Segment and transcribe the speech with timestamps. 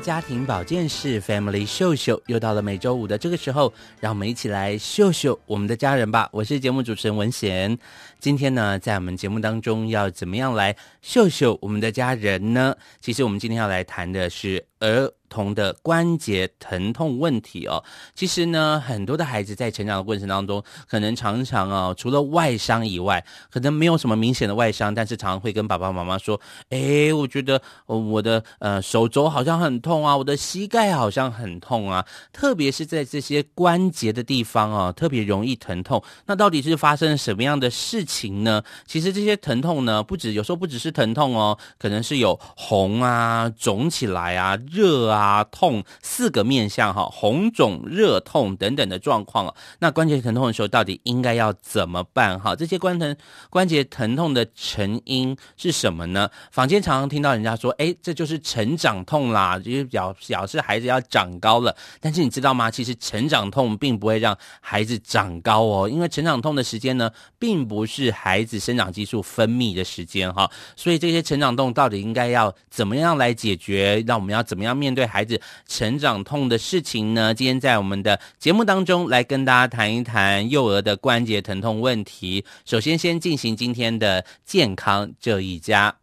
[0.00, 6.28] 家庭保健室 Family 秀秀，又到了每周五的这个时候，让我们一起来秀秀我们的家人吧。
[6.32, 7.78] 我是节目主持人文贤，
[8.18, 12.74] 今天呢，在我们节目当中要怎么样来秀秀我们的家人呢？
[13.00, 17.82] 其实我们今天要来谈的是儿童的关节疼痛问题哦，
[18.14, 36.02] 其实呢，很多的孩子在成长的过程当中，可能常常哦，除了外伤以外，可能没有什么明显的外伤，但是常常会跟爸爸妈妈说：“诶，我觉得我的呃手肘好像很痛啊，我的膝盖好像很痛啊，特别是在这些关节的地方哦，特别容易疼痛。
[36.26, 38.60] 那到底是发生什么样的事情呢？
[38.84, 45.19] 其实这些疼痛呢，不止有时候不只是疼痛哦，可能是有红啊、肿起来啊、热啊。
[45.20, 49.54] 啊，痛四个面向哈，红肿、热痛等等的状况啊。
[49.80, 52.56] 那关节疼痛的时候，到底应该要怎么办哈？
[52.56, 53.14] 这些关疼
[53.50, 56.30] 关节疼痛的成因是什么呢？
[56.50, 61.76] 坊间常常听到人家说，哎，这就是成长痛啦，就是表表示孩子要长高了。
[62.00, 62.70] 但是你知道吗？
[62.70, 70.50] 其实成长痛并不会让孩子长高哦，因为成长痛的时间呢，并不是孩子生长激素分泌的时间哈。
[70.76, 74.02] 所以这些成长痛到底应该要怎么样来解决？
[74.06, 75.09] 那我们要怎么样面对？
[75.10, 77.34] 孩子成长痛的事情呢？
[77.34, 82.44] 今天在我们的节目当中来跟大家谈一谈幼儿的关节疼痛问题。
[82.64, 85.94] 首先，先进行今天的健康这一家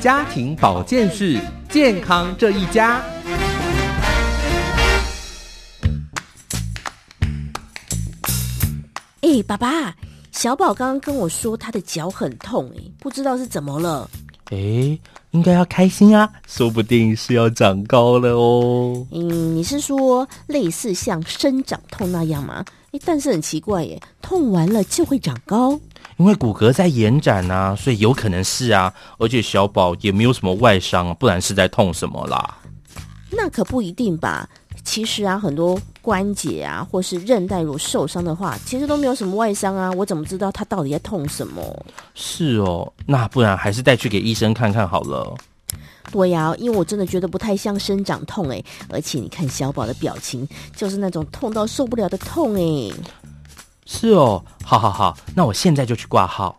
[0.00, 1.40] 家庭保健室，
[1.70, 3.02] 健康这一家。
[9.22, 9.96] 哎，爸爸，
[10.30, 14.10] 小宝刚刚跟我说他的脚很痛，哎，不知道是怎么了。
[14.50, 14.98] 哎，
[15.34, 19.04] 应该要开心啊，说不定是要长高了哦。
[19.10, 22.64] 嗯，你是说类似像生长痛那样吗？
[22.92, 25.72] 哎，但是很奇怪耶，痛完了就会长高？
[26.18, 28.94] 因为骨骼在延展啊，所以有可能是啊。
[29.18, 32.56] 而且小宝也没有什么外伤，不然是在痛什么啦？
[33.32, 34.48] 那可不一定吧。
[34.84, 39.90] 其实啊，很多关节啊，或是韧带如果受伤的话，其实都没有什么外伤啊。
[39.92, 41.84] 我怎么知道他到底在痛什么？
[42.14, 45.34] 是哦，那不然还是带去给医生看看好了。
[46.12, 50.46] 对呀，因为我真的觉得不太像生长痛哎，而且你看小宝的表情，
[50.76, 52.92] 就是那种痛到受不了的痛哎。
[53.86, 56.56] 是哦，好好好，那我现在就去挂号。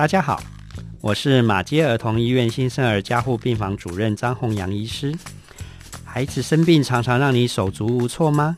[0.00, 0.42] 大家好，
[1.02, 5.14] 我是马偕儿童医院新生儿加护病房主任张宏阳医师。
[6.06, 8.56] 孩子生病常常让你手足无措吗？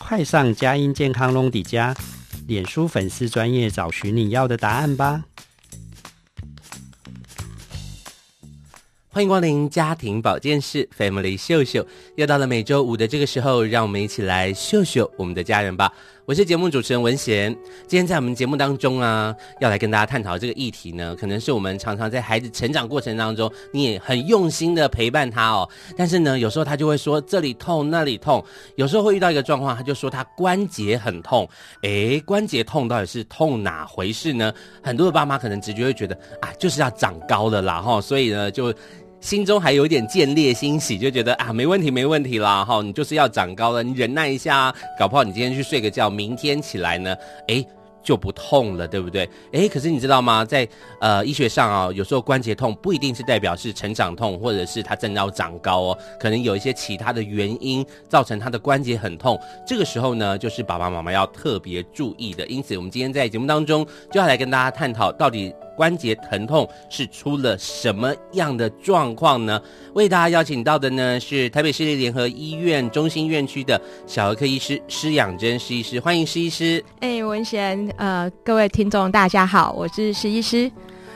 [0.00, 1.94] 快上佳音健康隆迪家
[2.48, 5.22] 脸书粉丝专业找寻你要的答案吧。
[9.10, 11.86] 欢迎光临家庭保健室 Family 秀秀，
[12.16, 15.92] 又到了每周五的这个时候，让我们一起来秀秀我们的家人吧。
[16.28, 17.50] 我是节目主持人文贤，
[17.86, 25.66] 今天在我们节目当中啊，要来跟大家探讨这个议题呢，可能是我们常常在孩子成长过程当中，你也很用心的陪伴他哦，
[25.96, 28.44] 但是呢，有时候他就会说这里痛那里痛，
[28.74, 31.48] 有时候会遇到一个状况，他就说他关节很痛，
[31.80, 34.52] 诶，关节痛到底是痛哪回事呢？
[34.82, 38.70] 很多的爸妈可能直觉会觉得啊，就是要长高了啦哈，所以呢就。
[39.20, 47.16] 心中还有一点见猎欣喜，就觉得啊，没问题，没问题啦，哈，你就是要长高了，你忍耐一下，搞不好你今天去睡个觉，明天起来呢，
[47.48, 47.66] 诶，
[48.00, 49.28] 就不痛了，对不对？
[49.50, 50.44] 诶，可是你知道吗？
[50.44, 50.66] 在
[51.00, 62.46] 呃医学上啊，有时候关节痛不一定是代表是成长痛，或者是他正要长高哦，可能有一些其他的原因造成他的关节很痛，这个时候呢，就是爸爸妈妈要特别注意的。
[62.46, 65.52] 因此，我们今天在节目当中就要来跟大家探讨到底。
[65.78, 69.62] 关节疼痛是出了什么样的状况呢？
[69.94, 76.84] 为大家邀请到的呢是台北市立联合医院中心院区的小儿科医师施养珍施医师，欢迎施医师。
[76.98, 80.68] 哎，文贤，呃，各位听众大家好，我是施医师。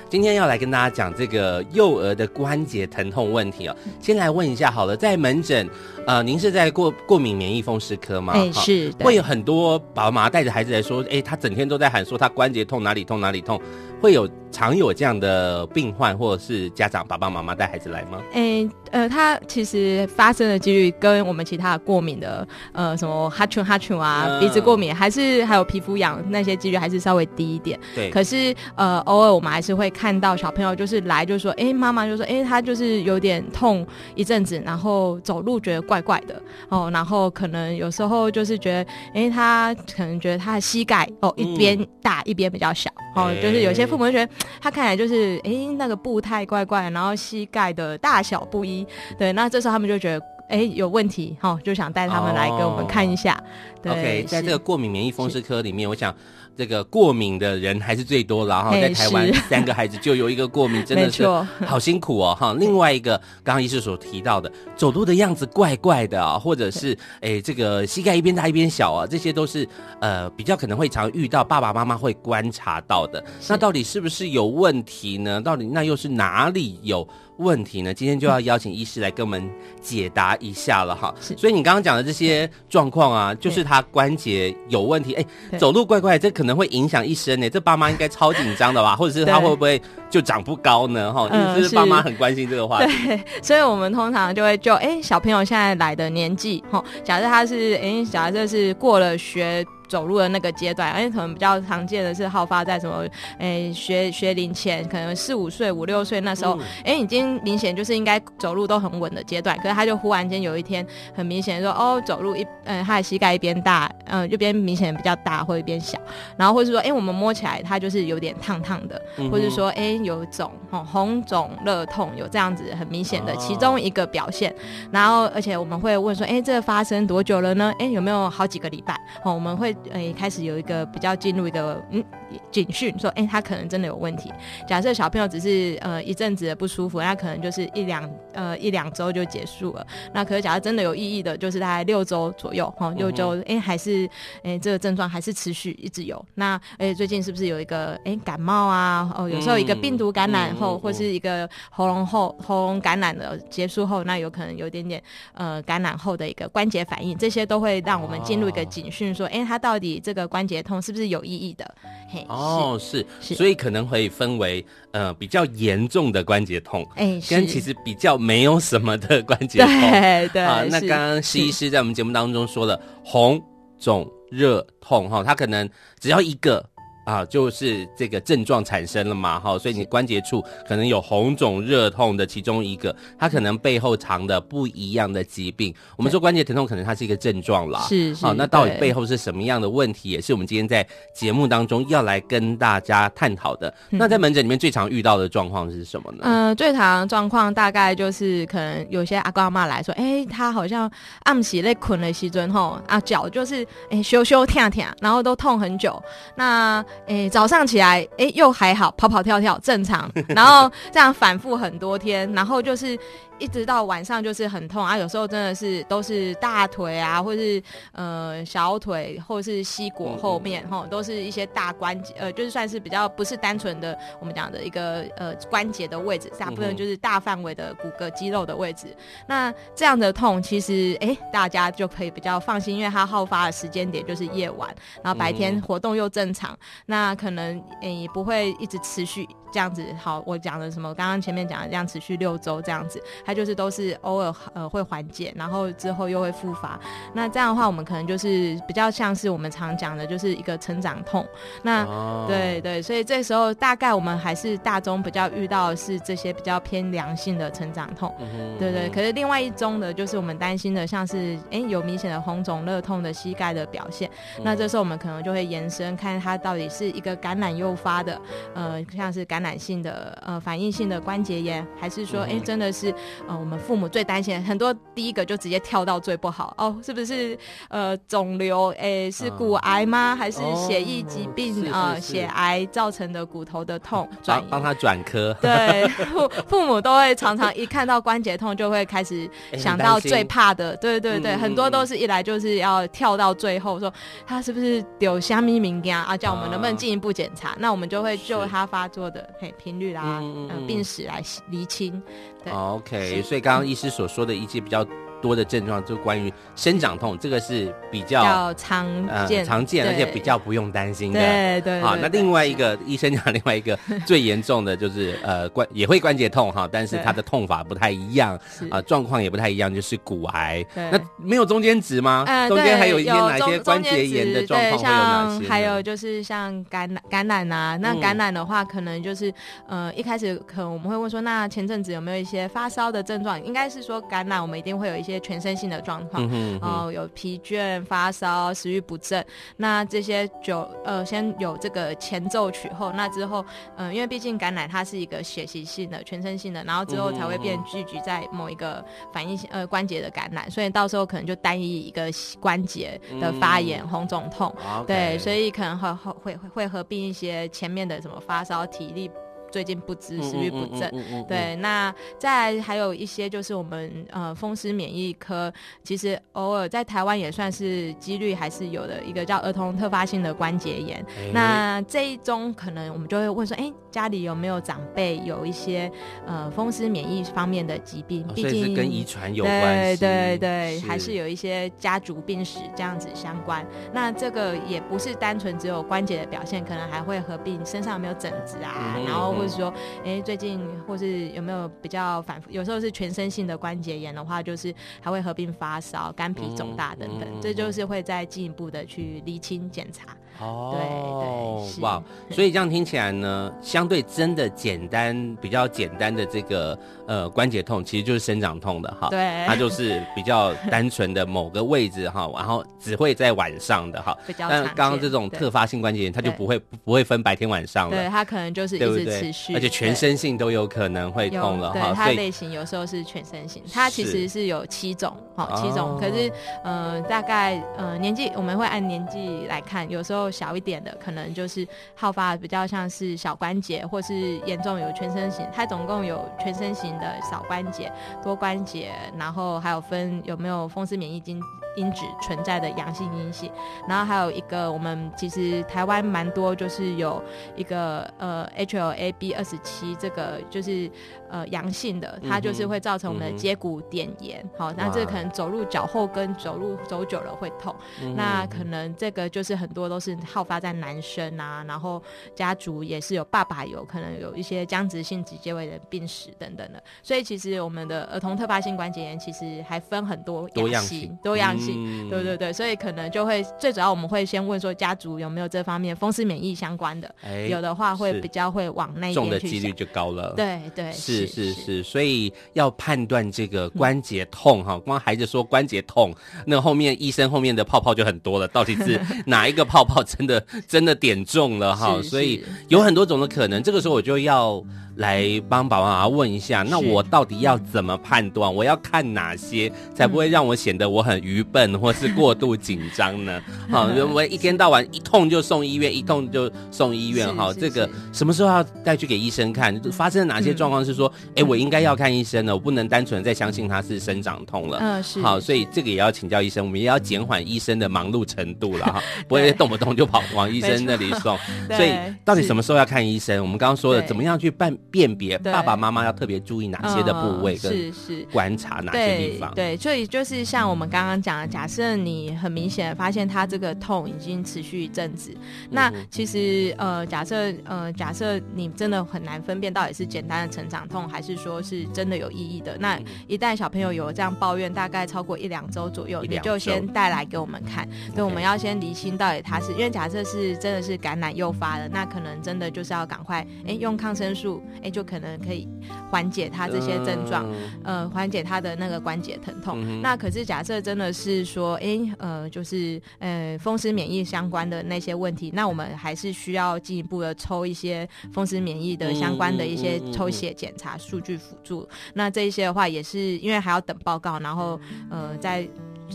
[0.09, 3.75] 今天要来跟大家讲这个幼儿的关节疼痛问题哦。
[3.99, 5.67] 先来问一下好了，在门诊，
[6.07, 8.35] 呃，您是在过过敏免疫风湿科吗？
[8.37, 8.93] 哎，是。
[9.01, 13.59] 会有很多爸爸妈妈带着孩子来说，哎，他整天都在喊说他关节痛，哪里痛哪里痛。
[14.03, 18.21] 会有常有这样的病患，或者是家长爸爸妈妈带孩子来吗？
[18.33, 27.79] 诶，呃，他其实发生的几率跟我们其他的过敏的，呃，什么哈啾哈啾啊，嗯、鼻子过敏，还是还有皮肤痒那些几率还是稍微低一点。
[27.95, 28.11] 对。
[28.11, 43.92] 可是呃，偶尔我们还是会看到小朋友就是来就说，诶，妈妈就说，诶，他就是有点痛一阵子，然后走路觉得怪怪的哦，然后可能有时候就是觉得，诶，他可能觉得他的膝盖哦一边大、嗯、一边比较小哦，就是有些。
[43.93, 48.87] 父母觉得他看起来就是哎、欸，那个步态怪怪，然后膝盖的大小不一，
[49.19, 53.35] 对，那这时候他们就觉得哎、欸、有问题，哈，就想带他们来给我们看一下。
[53.35, 53.45] 哦、
[53.83, 56.15] 对，OK，在这个过敏免疫风湿科里面，我想。
[56.57, 61.27] 这个过敏的人还是最多了哈，在台湾三个孩子就有一个过敏，真的是
[61.67, 62.55] 好辛苦哦哈。
[62.59, 69.67] 另外一个，刚刚医师所提到的，走路的样子怪怪的啊，或者是哎这个膝盖一边大一边小啊，这些都是
[70.01, 73.23] 呃比较可能会常遇到，爸爸妈妈会观察到的。
[73.49, 75.41] 那到底是不是有问题呢？
[75.41, 77.07] 到底那又是哪里有
[77.39, 77.93] 问题呢？
[77.93, 79.51] 今天就要邀请医师来跟我们
[79.81, 81.15] 解答一下了哈。
[81.37, 87.49] 所以你刚刚讲的这些状况啊，就是他关节有问题，哎，走路怪怪，这可能会影响一生呢。
[87.51, 88.95] 这爸妈应该超紧张的吧？
[88.97, 89.81] 或者是他会不会
[90.11, 91.13] 就长不高呢？
[91.13, 92.93] 哈，就是爸妈很关心这个话题。
[93.07, 99.65] 对，所以我们通常就会就哎，小朋友现在来的年纪，哈，假设他是哎，假设是过了学。
[99.93, 103.05] 走路的那个阶段，而且可能比较常见的是好发在什么？
[103.39, 109.55] 哎、欸，学学龄前，可能四五岁、五六岁那时候，哎、嗯欸，已经明显就是应该走路都很稳的阶段。
[109.59, 115.99] 可是他就忽然间有一天，很明显说，哦，走路一，嗯、呃，他的膝盖一边大，嗯、呃，一边明显比较大，或一边小。
[116.39, 124.51] 然后或是说，哎、欸，我们摸起来他就是有点烫烫的，嗯、或者说，哎、欸，有肿，哦，红肿热痛，有这样子很明显的其中一个表现。
[124.53, 124.55] 哦、
[124.91, 127.71] 然后，而且我们会问说，哎、欸，这个发生多久了呢？
[127.79, 128.95] 哎、欸，有没有好几个礼拜？
[129.23, 129.77] 哦，我们会。
[129.91, 132.05] 诶、开始有一个比较进入一个嗯
[132.51, 134.33] 警讯，说哎、欸，他可能真的有问题。
[134.69, 139.87] 假设小朋友只是呃一阵子的不舒服，那可能就是一两呃一两周就结束了。
[140.13, 144.07] 那可是假设真的有意义的，就是大概六周左右哈，六周哎、欸，还是
[144.39, 146.23] 哎、欸、这个症状还是持续一直有。
[146.35, 149.11] 那哎、欸、最近是不是有一个哎、欸、感冒啊？
[149.17, 155.03] 哦，有时候一个病毒感染后，嗯、或是一个喉咙后喉咙感染的结束后，那有可能有点点
[155.35, 159.93] 呃感染后的一个关节反应，这些都会让我们进入一个警讯，说哎、欸，他到底。
[160.03, 161.75] 这个关节痛是不是有意义的？
[162.09, 170.43] 嘿，哦，是，是，所以可能会分为呃比较严重的关节痛，哎，跟其实比较没有什么的关节痛，对对。
[170.43, 173.43] 啊，那刚刚西医师在我们节目当中说了红
[173.79, 175.69] 肿热痛哈，他可能
[176.01, 176.72] 只要一个。
[177.05, 185.75] 啊，就是这个症状产生了嘛，哈，所以你关节处可能有红肿热痛的其中一个，它可能背后藏的不一样的疾病。
[185.97, 188.25] 我们说关节疼痛可能它是一个症状啦，是是。
[188.25, 193.73] 好，那到底背后是什么样的问题，也是我们今天在节目当中要来跟大家探讨的。
[193.91, 196.19] 嗯、那在门诊里面最常遇到的状况是什么呢？
[196.23, 200.91] 嗯、呃，最常状况大概就是可能有些阿公阿妈来说，哎、欸，他好像
[201.25, 206.01] 暗时在困的时阵吼，啊脚就是哎羞羞跳跳，然后都痛很久。
[206.37, 212.99] 那诶、早上起来，诶、又还好，跑跑跳跳正常，然后这样反复很多天，然后就是。
[213.43, 228.87] 一直到晚上就是很痛啊，有时候真的是都是大腿啊，或是呃小腿，或是膝骨后面哈、都是一些大关节，呃，就是算是比较不是单纯的我们讲的一个呃关节的位置，大部分就是大范围的骨骼肌肉的位置。
[228.91, 228.97] 嗯、
[229.27, 234.73] 那这样的痛其实哎、欸，大家就可以比较放心，因为它好发的时间点就是夜晚，
[235.03, 239.29] 然后白天活动又正常，嗯、那可能也、欸、不会一直持续。
[239.53, 240.93] 这样子好，我讲的什么？
[240.95, 246.79] 刚刚前面讲的这样持续六周这样子，它就是都是偶尔呃会缓解，然后之后又会复发。
[247.13, 251.27] 那这样的话，我们可能就是比较像是我们常讲的，就是一个成长痛。
[251.63, 258.89] 那、哦、对对，所以这时候大概我们还是大宗比较遇到的是这些比较偏良性的成长痛，嗯、对对。
[258.89, 264.43] 可是另外一宗的，就是我们担心的，像是哎有明显的红肿热痛的膝盖的表现、嗯。
[264.45, 268.21] 那这时候我们可能就会延伸看它到底是一个感染诱发的，
[268.55, 272.95] 呃，像是感染性的呃反应性的关节炎，还是说，哎、真的是
[273.29, 277.37] 呃我们父母最担心的，很多第一个就直接跳到最不好哦，是不是
[277.69, 278.71] 呃肿瘤？
[278.73, 280.15] 哎、欸，是骨癌吗？
[280.15, 281.97] 还是血液疾病啊？
[282.01, 284.09] 血癌造成的骨头的痛？
[284.23, 285.37] 转帮他转科。
[285.41, 293.93] 对，父父母都会常常一看到关节痛就会开始想到最怕的，欸、对对对，嗯、很多都是一来就是要跳到最后说
[294.27, 296.17] 他是不是有虾米敏感啊？
[296.17, 297.51] 叫我们能不能进一步检查？
[297.51, 302.03] 啊、那我们就会就他发作的嘿频率啦、嗯呃、病史来厘清。
[302.45, 304.87] 对 OK，所以刚刚医师所说的一些比较。
[305.23, 308.87] 多的症状就关于生长痛，这个是比较，较常
[309.27, 311.21] 见、呃、常见，而且比较不用担心的。
[311.21, 311.81] 对对。
[311.81, 318.37] 好，那另外一个医生讲，另外一个最严重的就是呃关也会关节痛哈，但是它的痛法不太一样
[318.69, 320.67] 啊，状况、呃、也不太一样，就是骨癌。
[320.75, 322.25] 那没有中间值吗？
[322.27, 325.49] 呃、中间还有一些哪些关节炎的状况会有哪些？
[325.49, 329.31] 还有就是像感染感染啊，那感染的话，可能就是、
[329.69, 333.41] 嗯、呃一开始可能我们会问说，那前阵子有没有一些发烧的症状？
[333.45, 335.12] 应该是说感染，我们一定会有一些。
[335.21, 339.25] 全身性的状况，然后、嗯呃、有疲倦、发烧、食欲不振，
[339.57, 343.45] 那这些就呃先有这个前奏曲后，那之后，
[343.77, 359.11] 嗯、呃，因为毕竟感染它是一个血习性的、全身性的，然后之后才会变聚集在某一个反应性呃关节的感染，所以到时候可能就单一一个关节的发炎、红肿痛，嗯、对，所以可能会会会会合并一些前面的什么发烧、体力。
[359.53, 365.53] 最近不知食欲不振，嗯嗯嗯嗯、对，那再还有一些就是我们呃风湿免疫科，
[365.85, 371.05] 其实偶尔在台湾也算是几率还是有的一个叫儿童特发性的关节炎。
[371.19, 375.93] 欸、那这一宗可能我们就会问说，哎、欸，家里有没有长辈有一些
[376.27, 378.27] 呃风湿免疫方面的疾病？
[378.35, 383.67] 毕竟、跟遗传有关系，对对对，是还是有一些家族病史这样子相关。
[383.93, 389.42] 那这个也不是单纯只有关节的表现，可能还会合并身上有没有疹子啊，嗯、然后。
[389.43, 389.71] 或者说，
[390.05, 392.49] 哎、欸，最近或是有没有比较反复？
[392.51, 400.17] 有时候是全身性的关节炎的话，就是还会合并发烧、肝脾肿大等等，这就是会再进一步的去厘清检查。
[400.41, 409.09] 哦，对对，哇，所以这样听起来呢，相对真的简单，比较简单的这个呃关节痛，其实就是生长痛的哈。
[409.11, 414.17] 对，它就是比较单纯的某个位置哈， 然后只会在晚上的哈。
[414.27, 414.49] 比较。
[414.49, 417.97] 但刚刚这种特发性关节炎，它就不会不会分白天晚上了。
[417.97, 421.93] 对，它可能就是一直持续，而且全身性都有可能会痛了哈。
[421.95, 425.97] 它类型有时候是全身性，它其实是有七种哈，七种。
[426.01, 426.31] 可是
[426.65, 435.47] 呃，大概呃年纪我们会按年纪来看，有时候小一点的可能就是好发比较像是小关节，或是严重有全身型。
[435.53, 441.41] 它总共有全身型的小关节、多关节，然后还有分有没有风湿免疫经
[441.77, 443.51] 因子存在的阳性阴性。
[443.89, 447.23] 然后还有一个我们其实台湾蛮多，就是有
[447.57, 450.91] 一个呃 HLA-B 二十七这个就是
[451.29, 454.45] 呃阳性的，它就是会造成我们的接骨点炎。
[454.57, 457.75] 好、嗯，那这可能走路脚后跟走路走久了会痛。
[458.03, 462.03] 嗯、那可能这个就是很多都是好发在男生啊，然后
[462.35, 486.15] 家族也是有爸爸有可能有一些僵直性脊椎位的病史等等的，所以其实我们的儿童特发性关节炎其实还分很多多样性，多样性，嗯、对对对，所以可能就会最主要我们会先问说家族有没有这方面风湿免疫相关的，欸、有的话会比较会往那一边去重的几率就高了，对对是是是，所以要判断这个关节痛哈，嗯、光孩子说关节痛，
[486.47, 490.43] 那后面医生后面的泡泡就很多了，到底是 哪一个泡泡真的？
[490.69, 493.63] 真的点中了哈，所以有很多种的可能。
[493.63, 494.63] 这个时候我就要
[494.97, 498.53] 来帮爸爸妈妈问一下，那我到底要怎么判断？
[498.53, 503.41] 我要看哪些才不会让我显得我很愚笨或是过度紧张呢？
[503.71, 507.53] 好，我一天到晚一痛就送医院，一痛就送医院哈。
[507.53, 509.81] 这个什么时候要带去给医生看？
[509.93, 514.79] 发生了哪些状况是说，哎，我应该要看医生了，我不能单纯再相信他是生长痛了。
[514.81, 515.21] 嗯，是。
[515.23, 521.39] 好，所以 这个也要请教医生，我们也要减缓医生的忙碌程度了哈，不会动不动就跑往医生那里送。
[521.75, 521.93] 所以
[522.25, 523.43] 到底什么时候要看医生？
[523.43, 524.77] 我们刚刚说的怎么样去办？
[524.93, 529.53] 辨别爸爸妈妈要特别注意哪些的部位，跟是是观察哪些地方。
[529.55, 535.35] 对，所以就是像我们刚刚讲的，假设你很明显发现他这个痛已经持续一阵子，
[535.71, 542.77] 那其实呃，假设呃，假设你真的很难分辨到底是简单的成长痛，还是说是真的有意义的。
[542.79, 547.89] 那一旦小朋友有这样抱怨，大概超过一两周左右，你就先带来给我们看。
[548.15, 554.63] 对，我们要先厘清到底他是因为假设是真的是感染诱发的，那可能真的就是要赶快哎用抗生素。
[554.83, 555.69] 哎，就可能可以
[556.11, 557.47] 缓解他这些症状，
[557.85, 560.01] 呃，缓解他的那个关节疼痛。
[560.03, 571.89] 那可是假设真的是说，哎，呃，就是呃风湿免疫相关的那些问题，那我们还是需要进一步的抽一些风湿免疫的相关的一些抽血检查数据辅助。
[572.15, 574.79] 那这一些的话，也是因为还要等报告，然后
[575.11, 575.69] 呃在。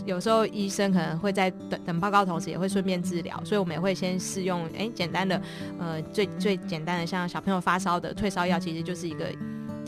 [0.04, 5.40] 有时候医生可能会在等等报告同时，也会顺便治疗，所以我们也会先试用哎简单的，
[5.78, 9.32] 呃最最简单的像小朋友发烧的退烧药，其实就是一个。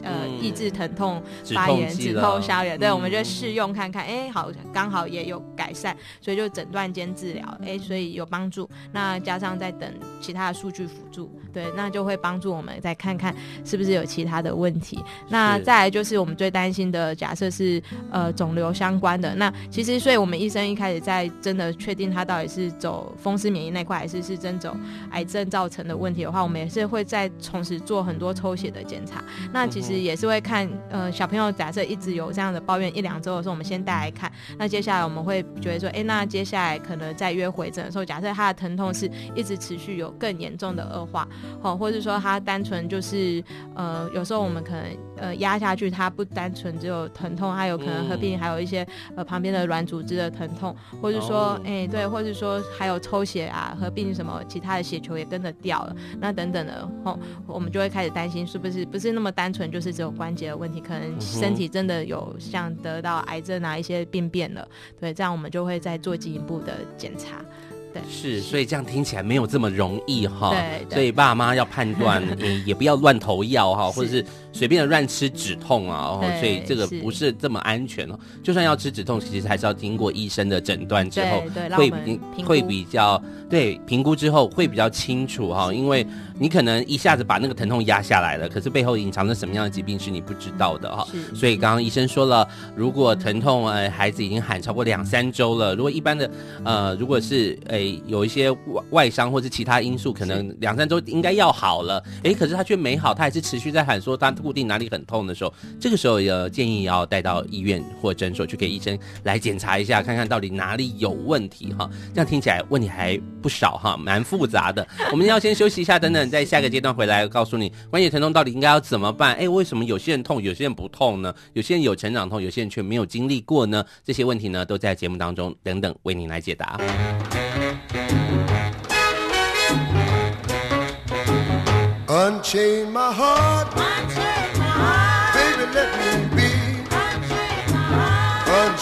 [0.02, 1.22] 呃，抑制疼痛、
[1.54, 8.68] 发炎、止痛、消炎，对，嗯、我们就试用看看，哎，好，刚好也有改善，所以就诊断兼治疗，哎，所以有帮助。
[8.92, 14.98] 那加上再等其他的数据辅助，对，那就会帮助我们再看看是不是有其他的问题。
[15.28, 24.74] 那再来就是我们最担心的，假设是呃肿瘤相关的，那其实所以我们医生一开始在真的确定他到底是走风湿免疫那块，还是是真走
[25.10, 29.22] 癌症造成的问题的话，我们也是会再同时做很多抽血的检查。
[29.52, 29.89] 那其实。
[29.98, 34.30] 也是会看，呃，小朋友假设一直有这样的抱怨一两周的时候，我们先带来看。
[34.58, 41.26] 那接下来我们会觉得说，哎，那接下来可能再约回诊的时候，假设他的疼痛是一直持续有更严重的恶化，
[41.62, 43.42] 哦，或者说他单纯就是，
[43.74, 44.84] 呃，有时候我们可能
[45.16, 59.90] 呃压下去，他不单纯只有疼痛，他有可能合并还有一些呃旁边的软组织的疼痛，或者说，哎，对，或者说还有抽血啊，合并什么其他的血球也跟着掉了，那等等的，哦，我们就会开始担心是不是不是那么单纯就是。
[59.90, 64.68] 是只有关节的问题，可能身体真的有像得到癌症啊一些病变了，
[65.00, 67.44] 对，这样我们就会再做进一步的检查。
[67.92, 70.50] 对，是，所以这样听起来没有这么容易哈。
[70.50, 76.18] 对，所以爸妈要判断， 也也不要乱投药哈，或者是随便的乱吃止痛啊。
[76.20, 78.18] 哦，所以这个不是这么安全哦。
[78.42, 81.42] 就算要吃止痛，其实还是要经过医生的诊断之后，
[81.76, 86.06] 会比会比较对评估之后会比较清楚哈，因为。
[86.40, 91.06] 你可能一下子把那个疼痛压下来了，可是背后隐藏着什么样的疾病是你不知道的哈。
[91.34, 96.30] 所以刚刚医生说了，如果疼痛呃孩子已经喊超过两三周了，如果一般的
[96.64, 111.88] 呃如果是诶、欸、有一些外外伤或是其他因素，可能两三周应该要好了，诶、欸，可是他却没好，他还是持续在喊说他固定哪里很痛的时候，这个时候也建议要带到医院或诊所去给医生来检查一下，看看到底哪里有问题哈。
[112.14, 114.86] 这样听起来问题还不少哈，蛮复杂的。
[115.12, 116.30] 我们要先休息一下，等等。
[116.30, 119.34] 在下个阶段回来告诉你，关节疼痛到底应该要怎么办？
[119.34, 121.34] 哎，为什么有些人痛，有些人不痛呢？
[121.54, 123.84] 有些人有成长痛，有些人却没有经历过呢？
[124.04, 126.78] 这些问题呢，都在节目当中等等为您来解答。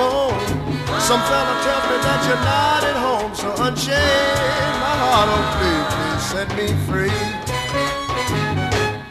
[0.00, 0.40] Phone.
[1.08, 5.86] Some fella tells me that you're not at home, so unchain my heart, oh please,
[5.94, 7.20] please set me free.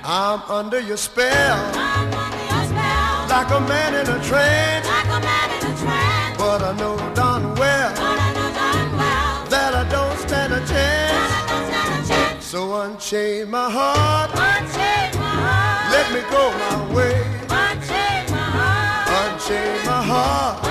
[0.04, 3.30] I'm under your spell, under your spell.
[3.34, 6.38] like a man in a trance, like a man in a trance.
[6.42, 10.62] But I know darn well, but I know darn well that I don't stand a
[10.72, 11.32] chance.
[11.70, 12.46] Stand a chance.
[12.52, 15.86] So unchain my heart, unchain my heart.
[15.96, 17.16] Let me go my way,
[17.64, 20.69] unchain my heart, unchain my heart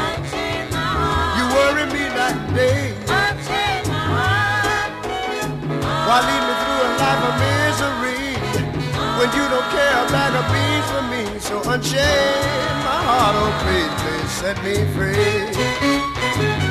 [2.59, 2.81] day.
[6.07, 8.25] Why lead me through a life of misery
[9.19, 11.23] when you don't care a bag of beans for me?
[11.47, 16.68] So unchain my heart, oh please, please set me free.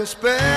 [0.00, 0.49] A spell.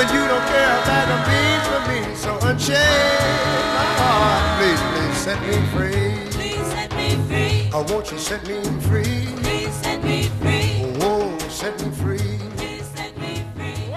[0.00, 2.00] When you don't care a bag of beans for me?
[2.16, 2.78] So unchain
[3.76, 6.16] my heart, please, please set me free.
[6.32, 7.70] Please set me free.
[7.74, 9.28] Oh, want you set me free?
[9.42, 10.88] Please set me free.
[11.02, 12.38] Oh, set me free.
[12.56, 13.92] Please set me free.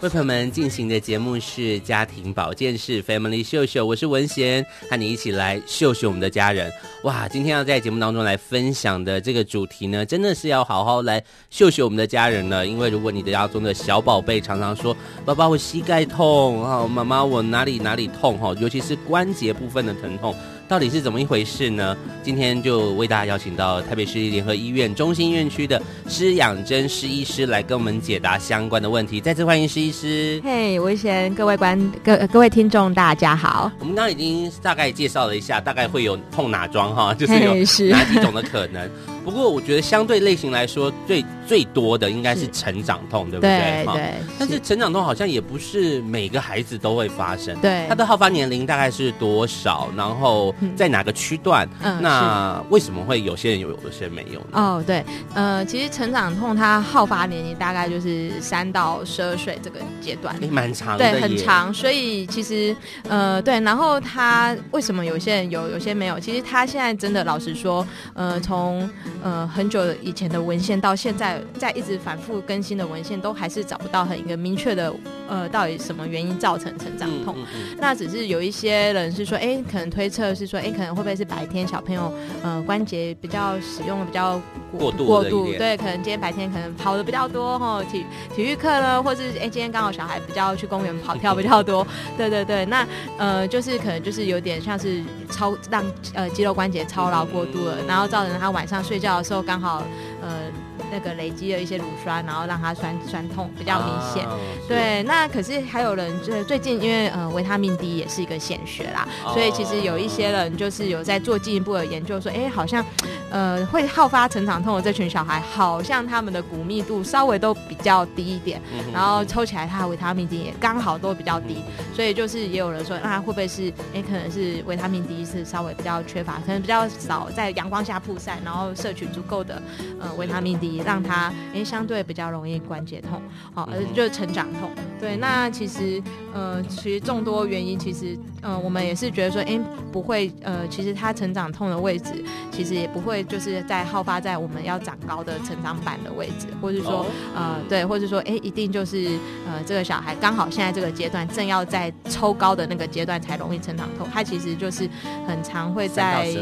[0.00, 6.72] 为朋友们进行的节目是家庭保健室 Family 秀秀，我是文贤，和你一起来秀秀我们的家人。
[7.08, 12.66] 哇，今天要在节目当中来分享的这个主题呢，真的是要好好来秀秀我们的家人了。
[12.66, 14.94] 因为如果你的家中的小宝贝常常说
[15.24, 20.34] ：“爸爸，我膝盖痛啊，妈妈，我哪里哪里痛哈，尤其是关节部分的疼痛。”
[20.68, 21.96] 到底是怎么一回事呢？
[22.22, 29.18] 今天就为大家邀请到台北市立联合医院中心院区的施养真施医师来跟我们解答相关的问题。
[29.18, 30.38] 再次欢迎施医师。
[30.44, 33.72] 嘿，文贤，各位观各各位听众，大家好。
[33.78, 37.54] 我们刚刚已经大概介绍了一下，大概会有碰哪桩哈，就是有
[37.88, 38.86] 哪几种的可能。
[39.24, 43.84] 不过我觉得相对类型来说，最最多的应该是成长痛，对不对？
[43.84, 44.14] 对对。
[44.38, 47.54] 但是成长痛好像也不是每个孩子都会发生。
[47.60, 47.84] 对。
[47.88, 49.88] 它的好发年龄大概是多少？
[49.96, 51.68] 然后在哪个区段？
[51.82, 52.00] 嗯。
[52.00, 54.46] 那为什么会有些人有，有些人没有呢？
[54.52, 55.04] 哦，对。
[55.34, 60.34] 呃，其实成长痛它好发年龄大概就是三到十二岁这个阶段。
[60.40, 61.10] 也，蛮长的。
[61.10, 61.72] 对，很长。
[61.74, 62.74] 所以其实
[63.08, 63.60] 呃，对。
[63.60, 66.18] 然后他为什么有些人有，有些没有？
[66.18, 68.88] 其实他现在真的老实说，呃，从
[69.22, 74.92] 呃，很久以前的文献到现在，在一直反复更新的文献，都还是找不到很一个明确的，
[75.28, 77.34] 呃，到底什么原因造成成长痛。
[77.38, 84.40] 嗯嗯嗯、那只是有一些人是说，哎、欸，可能推测是说，哎、欸，可能会不会是白天小朋友，呃，关节比较使用的比较
[84.78, 92.86] 过度过度，对，可能今天白天可能跑的比较多哈，体体育课呢，或是哎、欸，今天刚好小孩比较去公园跑跳比较多，对对对，那
[93.18, 99.18] 呃，就是可能就是有点像是超让呃肌肉关节操劳过度了，嗯、然后造成他晚上睡睡觉。
[99.18, 99.84] 的时候刚好，
[100.20, 100.50] 呃，
[100.90, 104.26] 那个累积了一些乳酸，然后让它酸酸痛比较明显。
[104.26, 104.36] 啊、
[104.68, 112.84] 对，那可是还有人就是最近因为呃维他命 D 也是一个显学啦，啊、所以其实有一些人就是有在做进一步的研究说，说哎好像
[113.30, 129.60] 呃会好发成长痛的这群小孩，好像他们的骨密度稍微都比较低一点，嗯、然后抽起来他的维他命 D 也刚好都比较低，嗯、所以就是也有人说，那会不会是哎可能是维他命 D 是稍微比较缺乏，可能比较少在阳光下曝晒，然后摄取足够的
[130.00, 133.20] 呃维他命 D，让他诶相对比较容易关节痛，
[133.54, 134.70] 好，而就是成长痛。
[135.00, 139.58] 对，那其实呃其实众多原因，其实呃我们也是觉得说，哎
[139.90, 149.08] 不会呃其实他成长痛的位置，其实也不会就是在好发在我们要长高的成长板的位置，或是说呃对，或是说哎一定就是
[149.46, 154.88] 呃这个小孩刚好现在这个阶段正要在抽高的那个阶段才容易成长痛，他其实就是
[155.26, 156.32] 很常会在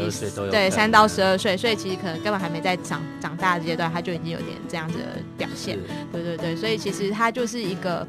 [0.51, 5.05] 对三到十二岁，所以其实可能根本还没在长长大的阶段，他就已经有点这样子的
[5.37, 5.77] 表现。
[6.11, 8.05] 对对对，所以其实他就是一个。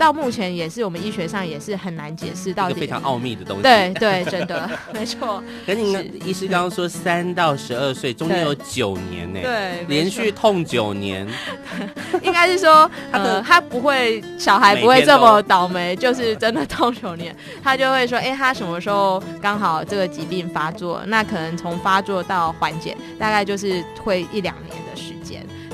[0.00, 3.62] 到目前也是我们医学上也是很难解释到一个非常奥秘的东西。
[3.62, 5.44] 对对，真的没错。
[5.66, 11.28] 跟您医师刚刚说三到十二岁中间有九年呢，对，连续痛九年。
[12.22, 21.02] 应该是说，呃，他不会小孩不会这么倒霉，就是真的痛九年，他就会说，哎，他什么时候刚好这个疾病发作？
[21.08, 25.19] 那可能从发作到缓解，大概就是会一两年的时间。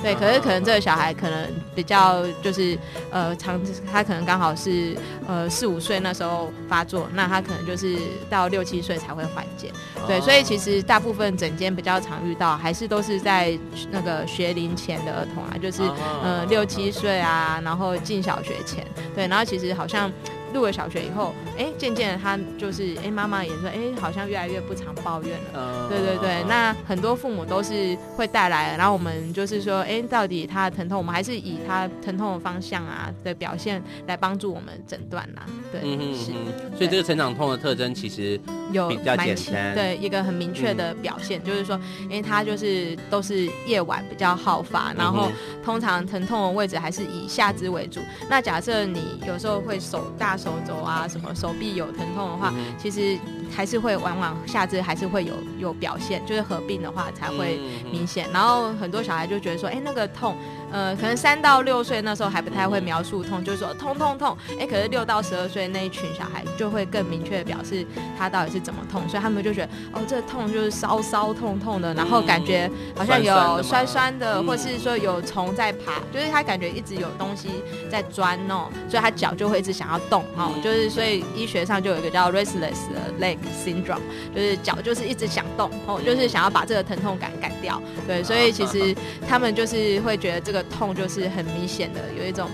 [0.07, 2.79] 对，可是可能这个小孩可能比较就是
[3.11, 7.99] 呃长，他可能刚好是呃四五岁那时候发作，那他可能就是
[8.31, 9.73] 到六七岁才会缓解。
[10.07, 13.59] 对，所以其实大部分整间比较常遇到，还是都是在
[13.91, 15.83] 那个学龄前的儿童啊，就是
[16.23, 18.87] 呃六七岁啊，然后进小学前。
[19.13, 20.09] 对，然后其实好像。
[20.55, 25.89] 入了小学以后，哎，渐渐的他就是，哎，妈妈也说，哎，好像越来越不常抱怨了。
[25.89, 35.43] 对对对，那很多父母都是会带来，然后我们就是说，哎，到底他的疼痛，我们还是以他疼痛的方向啊的表现来帮助我们诊断呐。
[35.73, 35.81] 对，
[36.15, 36.33] 是。
[36.77, 38.41] 所以这个成长痛的特征其实
[38.73, 45.31] 有比较简单，对，一个很明确的表现，就是说，因为他就是都是夜晚比较好发，然后
[45.65, 48.01] 通常疼痛的位置还是以下肢为主。
[48.31, 50.36] 那假设你有时候会手大。
[50.37, 53.19] 手肘啊，什么手臂有疼痛的话，嗯、其实
[53.55, 57.59] 还是会往往下肢还是会有有表现，就是合并的话才会
[57.91, 58.27] 明显。
[58.29, 60.37] 嗯、然后很多小孩就觉得说，哎，那个痛。
[60.73, 67.87] 呃，可能三到六岁那时候还不太会描述痛，就是说痛痛痛，哎，可是六到十二岁那一群小孩就会更明确的表示
[68.19, 77.49] 他到底是怎么痛，所以他们就觉得哦，这个痛就是烧烧痛痛的，然后感觉好像有酸酸的，或是说有虫在爬，就是他感觉一直有东西
[77.89, 82.77] 在钻哦，所以他脚就会一直想要动哦，就是所以医学上就有一个叫 restless
[83.21, 84.01] leg syndrome，
[84.35, 88.95] 就是脚就是一直想动哦，就是想要把这个疼痛感改掉，对，所以其实
[89.29, 90.56] 他们就是会觉得这个。
[90.57, 92.49] 个痛就是很明显的有一种。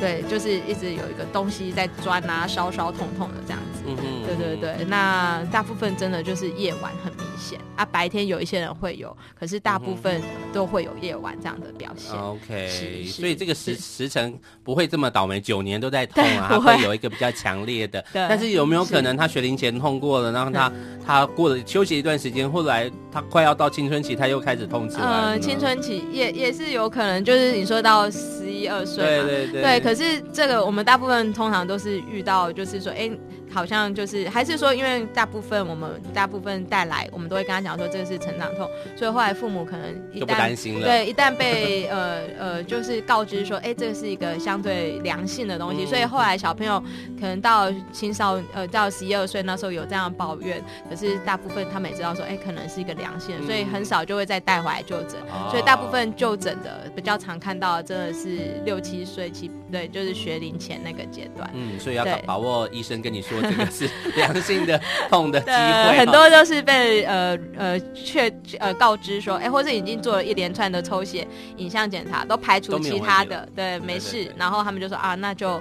[0.00, 3.77] 对，就是一直有一个东西在钻啊，烧烧痛痛的这样子。
[3.88, 4.84] 嗯哼，对对对。
[4.86, 10.20] 那大部分真的就是夜晚很明显啊，白天有一些人会有，可是大部分
[10.52, 12.12] 都会有夜晚这样的表现。
[12.18, 18.04] OK，所以这个时时辰不会这么倒霉，九年都在痛啊，会，会有一个比较强烈的。
[18.12, 18.26] 对。
[18.28, 20.72] 但是有没有可能他学龄前痛过了，然后他
[21.06, 25.02] 他过了休息一段时间，后来他快要到青春期，他又开始痛起来？
[25.02, 29.80] 呃，青春期也也是有可能，就是你说到十一二岁嘛，对对对，对。
[29.80, 33.10] 可是这个我们大部分通常都是遇到，就是说，哎。
[33.50, 46.82] 好像就是还是说，因为大部分我们大部分带来，我们都会跟他讲说这个是成长痛，所以后来父母可能一旦不担心了，对，一旦被呃呃就是告知说，哎，这个是一个相对良性的东西，所以后来小朋友
[47.18, 55.16] 可能到青少呃到十一二岁那时候有这样抱怨，可是大部分他们也知道说，哎，可能是一个良性的，所以很少就会再带回来就诊，
[55.50, 63.50] 所以大部分就诊的比较常看到真的是六七岁七对，就是学龄前那个阶段，嗯，所以要把握医生跟你说。
[63.50, 74.30] 这个是良性的痛的机会，很多都是被呃呃确呃告知说，哎，或者已经做了一连串的抽血、影像检查，都排除其他的，对，没事。
[74.36, 75.60] 然后他们就说啊，那就。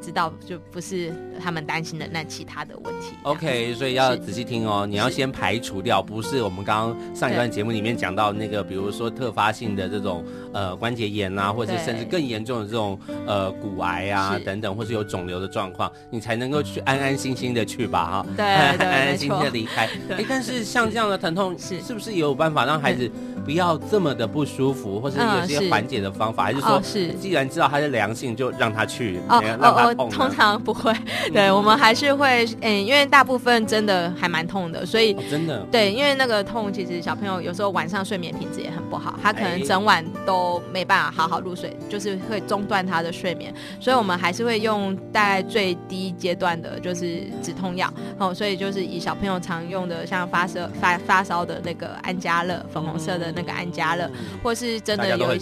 [0.00, 3.14] 知道就不是他们担心的那其他的问题。
[3.22, 19.88] OK，所以要仔细听哦，你要先排除掉，不是我们刚刚上一段节目里面讲到那个，比如说特发性的这种呃关节炎啊，或者是甚至更严重的这种呃骨癌啊等等，或是有肿瘤的状况，你才能够去安安心心的去吧哈，对，安安心心的 离开。
[20.10, 21.78] 哎，但是像这样的疼痛是。
[21.88, 23.10] 是不是也有办法让孩子
[23.46, 27.08] 不要这么的不舒服，或是有些缓解的方法，还是说是。
[27.14, 29.18] 既然知道它是良性，就让他去
[29.58, 30.18] 让他。
[30.18, 30.92] 通常不会，
[31.32, 35.58] 对，我们还是会，嗯，因为大部分真的还蛮痛的，所以真的。
[35.70, 54.10] 对，因为那个痛，其实小朋友有时候晚上睡眠品质也很不好，他可能整晚都没办法好好入睡，就是会中断他的睡眠，所以我们还是会用大概最低阶段的，就是止痛药，哦，所以就是以小朋友常用的，像发烧发发烧的那个安佳乐，粉红色的那个安佳乐，
[54.42, 55.36] 或是真的有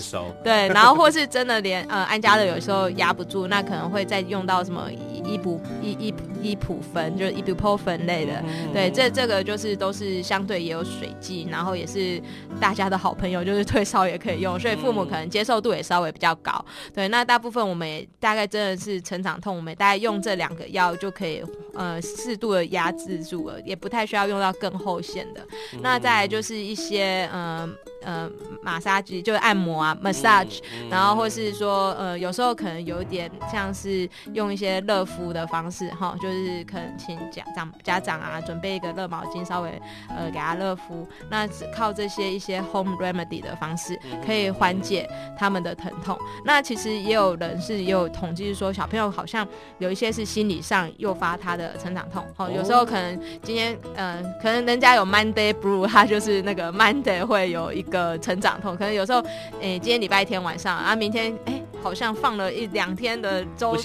[0.44, 4.35] 对，然后或是真的连呃安佳乐有时候压不住，那可能会再用。
[4.44, 12.20] 到什么伊布伊伊伊普酚，就是伊布普酚类的，嗯、对，这这个就是都是相对也有水剂，然后也是
[12.60, 16.64] 大家的好朋友，就是退烧也可以用，所以父母可能接受度也稍微比较高。
[16.92, 21.42] 对，那大部分我们也大概真的是成长痛，我们大概用这两个药就可以
[21.74, 25.40] 呃适度的压制住了，也不太需要用到更后线的。
[25.72, 27.46] 嗯、那再来就是一些嗯。
[27.46, 27.70] 呃
[28.06, 28.30] 呃，
[28.62, 39.70] 马杀鸡就是按摩啊，massage，、嗯嗯、然后或是说，呃，有时候可能有一点像是用一些热敷的方式，哈，就是可能请家长家长啊准备一个热毛巾，稍微
[40.08, 46.16] 呃给他热敷，那只靠这些一些 home remedy 的方式，可以缓解他们的疼痛。
[46.20, 49.46] 嗯、那其实也有人是也有统计说，小朋友好像
[49.78, 57.96] 有一些是心理上诱发他的成长痛，哦，有时候可能今天，呃，可能人家有 Monday Blue，他就是那个 Monday 会有一个。
[58.06, 59.20] 呃，成长痛可能有时候，
[59.60, 61.54] 诶、欸，今天礼拜天晚上啊，明天诶。
[61.54, 63.76] 欸好像放了一两天的周，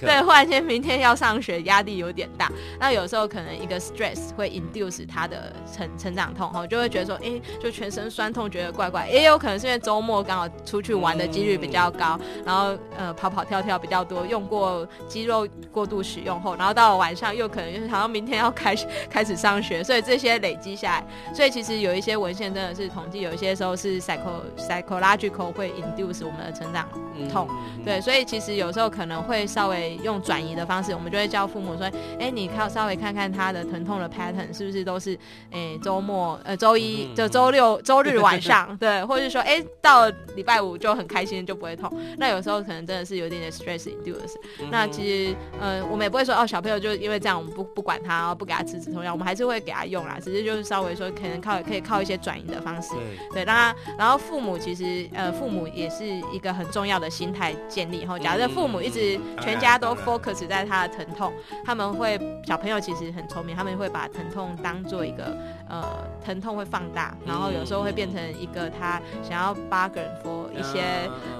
[0.00, 2.50] 对，忽然间明天要上学，压力有点大。
[2.78, 9.06] 那有时候可能一个 stress 会 induce 他的成成长痛，哈，就会觉得说，哎、欸，就全身酸痛，觉得怪怪。
[9.10, 26.88] 也有可能是因为周末刚好出去玩的几率比较高，嗯、然后呃跑跑跳跳比较多，用过肌肉过度使用后，然后到了晚上又可能就是好像明天要开始 开始上学，所以这些累积下来，所以其实有一些文献真的是统计，有一些时候是 psycho psychological 会 induce 我们的成长
[27.30, 27.49] 痛。
[27.84, 35.18] 对，所以其实有时候可能会稍微用转移的方式，我们就会叫父母说：“哎，你看稍微看看他的疼痛的 pattern 是不是都是，
[35.50, 41.90] 哎，周末呃周一就周六周日晚上， 对，或者是说，哎，到礼拜五就很开心就不会痛。
[42.18, 44.36] 那有时候可能真的是有点点 stress induced。
[44.70, 52.90] 那其实呃我们也不会说哦，小朋友就因为这样我们不不管他，不给他吃止痛药，我们还是会给他用啦，只是就是稍微说可能靠可以靠一些转移的方式，
[53.32, 57.39] 对，让他然后父母其实呃父母也是一个很重要的心态。
[57.68, 61.32] 建立后，假设父母一直全家都 focus 在他的疼痛，
[61.64, 65.36] 他们会小朋友其实很聪明，他们会把疼痛当做一个
[65.68, 65.82] 呃
[66.24, 70.82] 疼痛会放大，然后有时候会变成一个他想要 bargain for 一些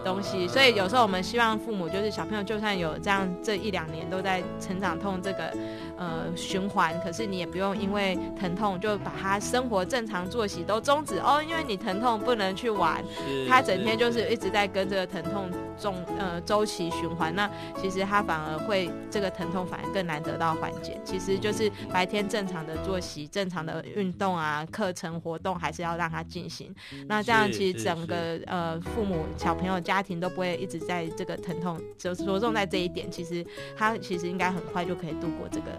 [0.04, 5.52] 东西，所以有时候我们希望父母就是小朋友就算有这样这一两年都在成长痛这个
[6.00, 13.04] 呃循环，可是你也不用因为疼痛就把他生活正常作息都终止哦，因为你疼痛不能去玩，
[13.48, 15.94] 他整天就是一直在跟这个疼痛中。
[16.18, 20.98] 呃，周期循环，那其实他反而会这个疼痛反而更难得到缓解。
[21.04, 26.74] 其实就是白天正常的作息、正常的运动啊、课程活动，还是要让他进行。
[27.06, 33.10] 那这样其实整个呃父母、小朋友、家庭都不会一直在这个疼痛，就着重在这一点。
[33.10, 33.44] 其实
[33.76, 35.70] 他其实应该很快就可以度过这个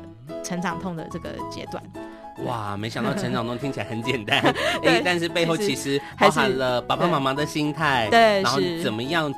[0.43, 1.83] 成长痛的这个阶段。
[2.45, 4.39] 哇，没想到成长痛听起来很简单，
[4.83, 9.31] 哎，但是背后其实包含了爸爸妈妈的心态，对，然后怎么样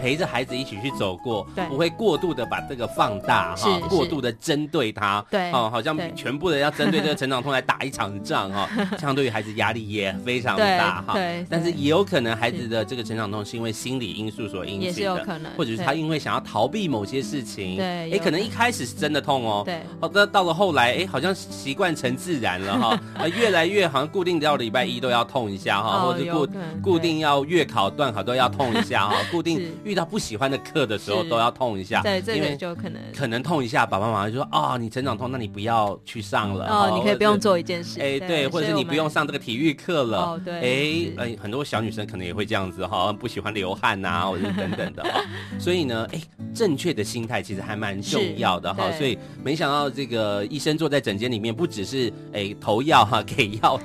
[0.00, 18.40] 陪着孩子一起去走过，对，不会过度的把这个放大哈，过度的针对他，对，哦，好像全部的要针对这个成长痛来打一场仗哈， 相对于孩子压力也非常大哈，对，但是也有可能孩子的这个成长痛是因为心理因素所引起的，也是有可能，或者是他因为想要逃避某些事情，对，哎，可能。
[18.40, 23.00] 一开始是真的痛哦，对，哦，那到了后来，哎，好像习惯成自然了哈。
[23.14, 26.48] 啊， 越来越好像固定到礼拜一都要痛一下哈，或者固
[26.82, 33.00] 固定要月考段考都要痛一下哈， 固定遇到不喜欢的课的时候都要痛一下，对，这个就可能。
[33.16, 45.20] 可能痛一下，爸爸妈妈就说啊，你成长痛，那你不要去上了哦，你可以不用做一件事，哎，对，或者是你不用上这个体育课了，哦，对，哎，很多小女生可能也会这样子哈，不喜欢流汗呐， 或者等等的哈，
[45.58, 46.20] 所以呢，哎，
[46.54, 53.80] 正确的心态其实还蛮重要的哈，所以没想到这个医生坐在诊间里面，不只是哎投药哈， 给药。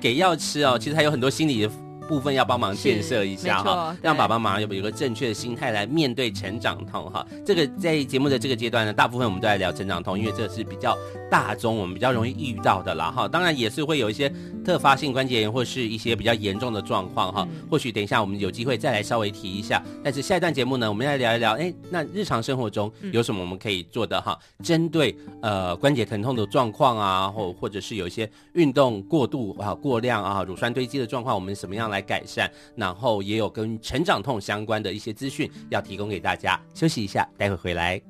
[0.00, 1.70] 给药吃哦，其实还有很多心理的
[2.08, 7.24] 部分要帮忙建设一下哈，让爸爸妈妈有有个正确的心态来面对成长痛哈。
[7.44, 10.96] 这个在节目的这个阶段呢，大部分我们都在聊成长痛，因为这是比较
[11.30, 13.28] 大宗，我们比较容易遇到的啦哈。
[13.28, 14.30] 当然也是会有一些
[14.64, 17.46] 特发性关节炎或是一些比较严重的状况哈。
[17.70, 19.82] 或许等一下我们有机会再来稍微提一下。
[20.02, 24.38] 但是下一段节目呢，我们来聊一聊，哎，那日常生活中有什么我们可以做的哈？
[24.64, 32.50] 针对呃关节疼痛的状况啊，或或者是有一些运动过度啊、过量啊、乳酸堆积的状况，我们怎么样来改善？
[32.74, 36.60] 然后也有跟成长痛相关的一些资讯要提供给大家。
[36.74, 38.09] 休息一下，待会回来。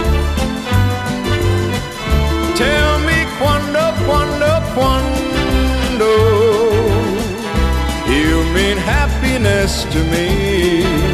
[9.67, 11.10] to me.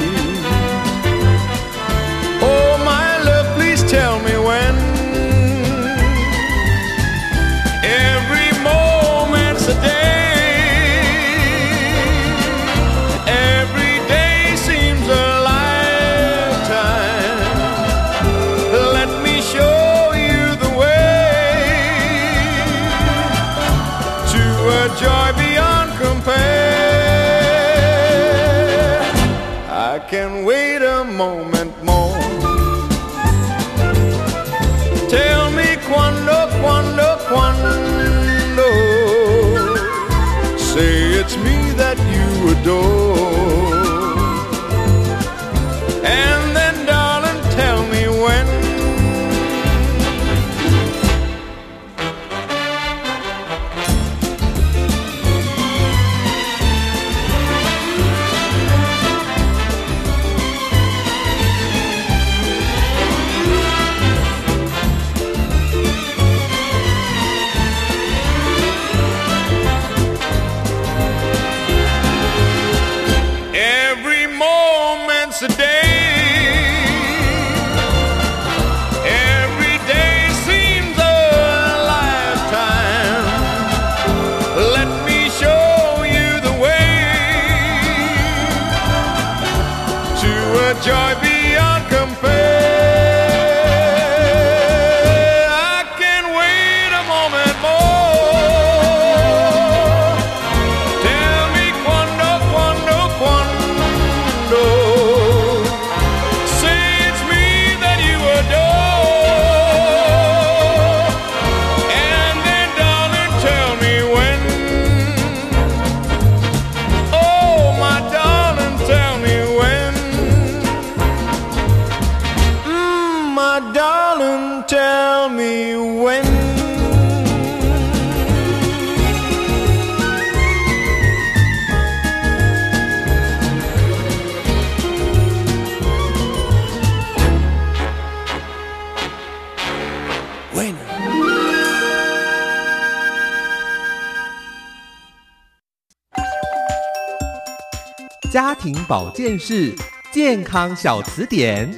[148.98, 149.76] 保健室
[150.12, 151.72] 健康小词典。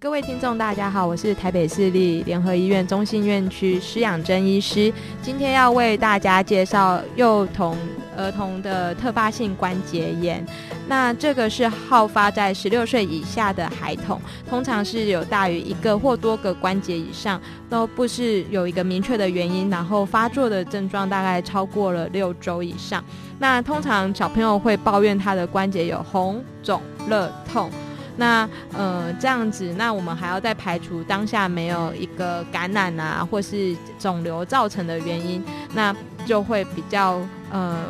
[0.00, 4.90] 各位听众，大家好，我是台北市立联合医院中心院区施养珍医师，
[5.20, 7.76] 今天要为大家介绍幼童
[8.16, 10.44] 儿童的特发性关节炎。
[10.88, 23.04] 那这个是好发在十六岁以下的孩童，通常是有大于一个或多个关节以上，都不是有一个明确的原因，然后发作的症状大概超过了六周以上。
[23.38, 27.70] 那通常小朋友会抱怨他的关节有红、肿、热、痛。
[28.18, 35.44] 那呃这样子，那我们还要再排除当下没有一个感染啊，或是肿瘤造成的原因，
[35.74, 35.94] 那
[36.24, 37.84] 就会比较呃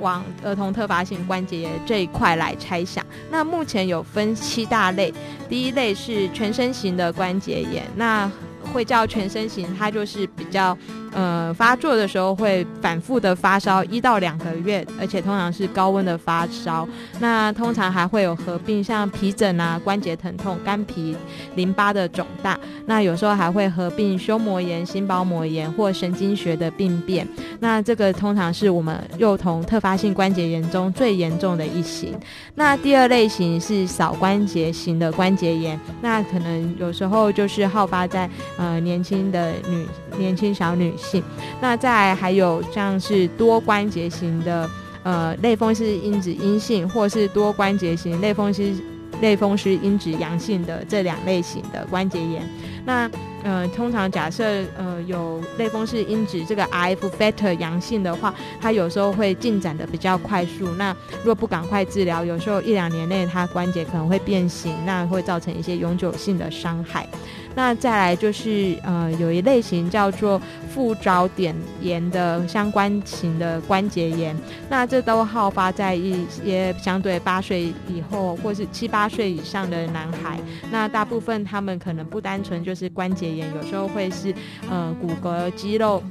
[0.00, 3.04] 往儿童特发性关节炎这一块来猜想。
[3.30, 5.12] 那目前有分七大类，
[5.48, 8.30] 第一类是全身型的关节炎，那
[8.72, 10.76] 会叫全身型，它就是比较。
[11.10, 16.86] 呃，发作的时候会反复的发烧一到两个月，而且通常是高温的发烧。
[17.18, 21.16] 那通常还会有合并像皮疹啊、关节疼痛、肝皮、
[21.56, 22.60] 淋巴的肿大。
[22.88, 27.28] 那有时候还会合并胸膜炎、心包膜炎或神经学的病变。
[27.60, 32.18] 那这个通常是我们幼童特发性关节炎中最严重的一型。
[32.54, 39.86] 那第二类型是少关节型的关节炎，那可能有时候就是好发在呃年轻的女
[40.16, 41.22] 年轻小女性，
[41.60, 44.70] 那再还有像是多关节型的，
[45.02, 48.72] 呃，类风湿因子阴性，或是多关节型类风湿
[49.20, 52.42] 类风湿因子阳性的这两类型的关节炎。
[52.88, 53.08] 那
[53.44, 60.70] 呃，通常假设呃有类风湿因子这个 RF factor 阳性的话，它有时候会进展的比较快速。
[60.76, 67.06] 那如果不赶快治疗，有时候一两年内它关节可能会变形，那会造成一些永久性的伤害。
[67.54, 70.40] 那再来就是呃，有一类型叫做
[70.70, 74.36] 副着点炎的相关型的关节炎，
[74.68, 80.38] 那这都好发在一些相对八岁以后或是七八岁以上的男孩。
[80.70, 84.32] 那大部分他们可能不单纯就是关节炎，有时候会是
[84.70, 86.02] 呃骨骼肌肉。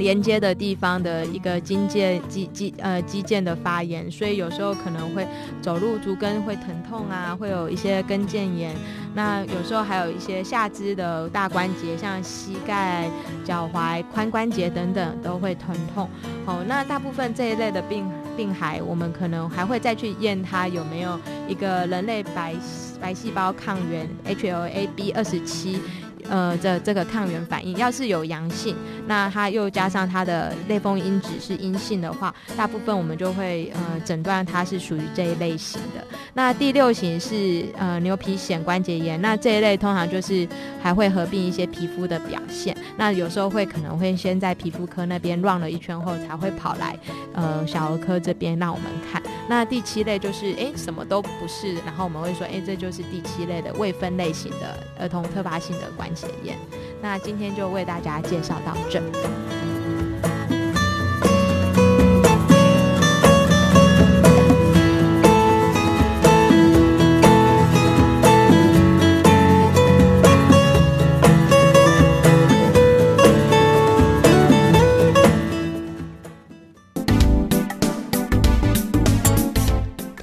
[0.00, 5.26] 连接的地方的一个筋腱肌肌呃肌腱的发炎，所以有时候可能会
[5.60, 8.74] 走路足跟会疼痛啊，会有一些跟腱炎。
[9.14, 13.10] 那有时候还有一些下肢的大关节，像膝盖、
[13.44, 16.08] 脚踝、髋关节等等都会疼痛。
[16.46, 22.54] 哦，那大部分这一类的病病孩，我们可能还会再去验他有没有一个人类白
[23.00, 25.80] 白细胞抗原 HLA-B 二十七。
[26.28, 36.04] 呃，这这个抗原反应要是有阳性，那它又加上它的类风因子是阴性的话，大部分我们就会呃诊断它是属于这一类型的。
[36.34, 40.46] 那第六型是呃牛皮癣关节炎，那这一类通常就是
[40.82, 46.96] 还会合并一些皮肤的表现，那有时候会可能会先在皮肤科那边乱了一圈后，才会跑来
[47.34, 49.22] 呃小儿科这边让我们看。
[49.50, 56.56] 那第七类就是哎什么都不是，然后我们会说哎这就是第七类的未分类型的儿童特发性的关节炎。
[57.02, 59.02] 那今天就为大家介绍到这。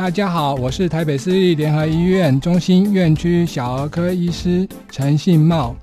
[0.08, 5.76] 大家好，我是台北市立联合医院中心院区小儿科医师陈信茂。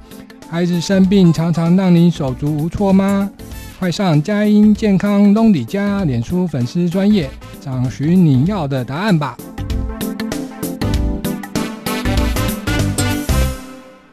[0.49, 3.31] 孩子生病常常让您手足无措吗？
[3.79, 7.29] 快上佳音健康东里家脸书粉丝专业，
[7.61, 9.37] 找寻你要的答案吧。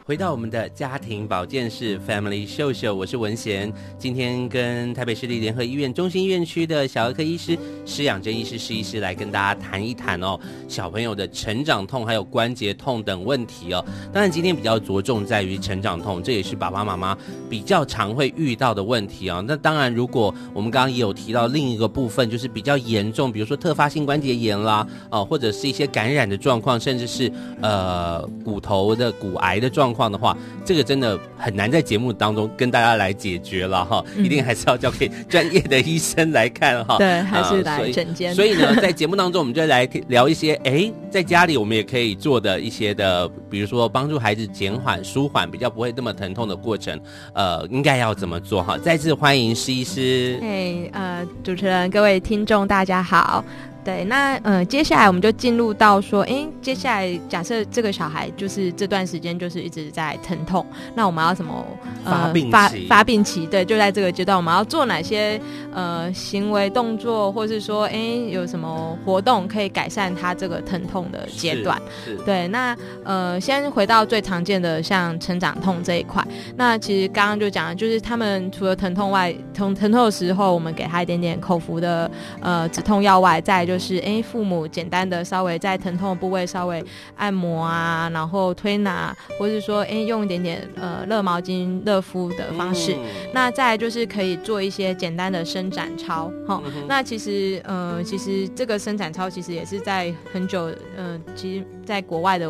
[0.04, 3.72] 回到我们的家庭保健室 Family 秀秀，我是文贤。
[3.96, 10.36] 今天跟台北市立联合医院中心医院区的小儿科医师施养真医师、施医师来跟大家谈一谈哦，
[10.66, 13.84] 小朋友的成长痛还有关节痛等问题哦。
[14.12, 17.16] 当然今天比较着重在于成长痛，这也是爸爸妈妈
[17.48, 19.44] 比较常会遇到的问题哦。
[19.46, 29.91] 那当然，如果我们刚刚也有提到另一个部分，就是比较严重，比如说特发性关节炎啦，哦，或者是一些感染的状况，甚至是呃骨头的骨癌的状况。
[30.10, 36.96] 的话，这个真的很难在节目当中跟大家来解决了哈，一定还是要交给专业的医生来看哈。
[37.02, 38.34] 对，还是来诊间。
[38.34, 46.98] 所以呢， 在节目当中，我们就来聊一些，哎，在家里我们也可以做的一些的，比如说帮助孩子减缓、舒缓，比较不会那么疼痛的过程，
[47.34, 48.78] 呃，应该要怎么做哈？
[48.78, 50.38] 再次欢迎施医师。
[50.42, 53.44] 哎，呃，主持人、各位听众，大家好。
[53.84, 60.64] 对，那呃，接下来我们就进入到说，哎，接下来假设这个小孩就是这段时间就是一直在疼痛，
[60.94, 61.66] 那我们要怎么
[62.04, 63.46] 呃发病期发发病期？
[63.46, 65.40] 对，就在这个阶段，我们要做哪些
[65.74, 67.98] 呃行为动作，或是说，哎，
[68.30, 71.80] 有什么活动可以改善他这个疼痛的阶段？
[72.24, 76.24] 对，那呃，先回到最常见的像成长痛这一块，
[76.56, 82.10] 那其实刚刚就讲了，就是他们除了疼痛外，疼疼痛的时候，我们给他一点点口服的
[82.40, 86.84] 呃止痛药外，再就是哎，父母简单的稍微在疼痛的部位稍微
[87.16, 92.94] 按摩啊，然后推拿，或是说哎用一点点呃热毛巾热敷的方式。
[92.94, 96.84] 嗯、那再来就是可以做一些简单的伸展操，哈、嗯哦。
[96.88, 102.48] 那其实呃其实这个伸展操其实也是在很久嗯、呃，其实在国外的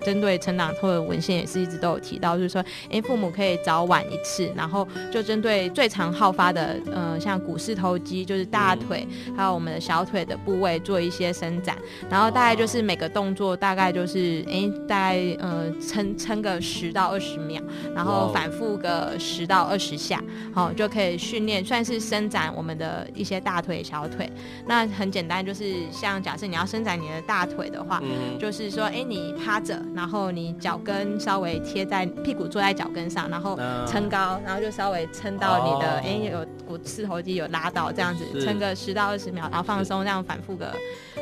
[0.00, 11.02] 针对成长痛的文献也是一直都有提到，就是说哎父母可以早晚一次，然后就针对最常好发的呃像股四头肌，就是大腿，嗯、还有我们的小腿的部位做。
[11.02, 11.76] 一些伸展，
[12.08, 17.60] 然后大概就是每个动作大概就是哎，大概呃撑撑个十到二十秒，
[17.92, 20.22] 然后反复个十到二十下，
[20.54, 24.30] 好、哦、就可以训练，算是伸展我们的一些大腿、小腿。
[24.64, 33.58] 那很简单，就是像假设你要伸展你的大腿的话，嗯、就是说哎，你趴着，然后你脚跟稍微贴在屁股，坐在脚跟上，然后
[33.88, 40.74] 撑高，然后就稍微撑到你的哎、哦、有股四头肌有拉到这样子，撑个十到二十秒，然后放松，这样反复个。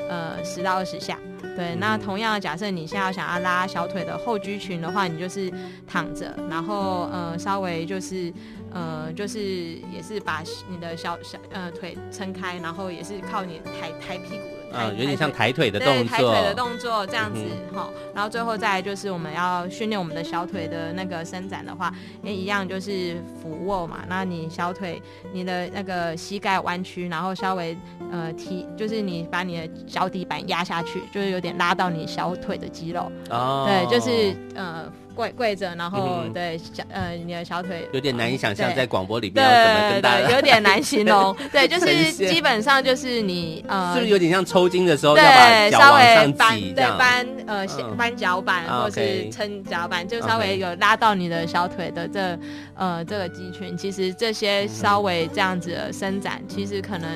[0.08, 1.18] 呃，十到二十下，
[1.56, 1.76] 对。
[1.76, 5.52] 那同样的，假设你现在想要拉小腿的后肌群的话，你就是
[5.86, 8.32] 躺着，然后呃，稍微就是
[8.72, 14.59] 呃，就是也是把你的小小呃腿撑开，然后也是靠你抬抬屁股。
[14.72, 17.40] 嗯，有点像抬腿的动作，抬腿的动作这样子
[17.74, 18.12] 哈、嗯。
[18.14, 21.92] 然后最后再来就是我们要训练我们的小腿的那个伸展的话，
[22.22, 24.00] 也一样就是俯卧嘛。
[24.08, 25.00] 那你小腿，
[25.32, 27.76] 你的那个膝盖弯曲，然后稍微
[28.10, 33.10] 呃提，就是你把你的脚底板压下去，就是有点拉到你小腿的肌肉。
[33.30, 34.90] 哦，对，就是呃。
[35.20, 41.36] 跪跪着，然后、嗯、对小呃，你的小腿有点难以想象，在广播里边对要怎么跟大家，有点难形容。
[41.52, 47.66] 对，就是基本上就是你呃，是不是有点像抽筋的时候对要把脚稍往上微搬挤对搬呃
[47.98, 52.38] 搬脚板、嗯、或是撑脚板、嗯，就稍微有拉到你的小腿的这
[52.74, 53.76] 呃这个肌群。
[53.76, 57.08] 其实这些稍微这样子的伸展，嗯、其实可能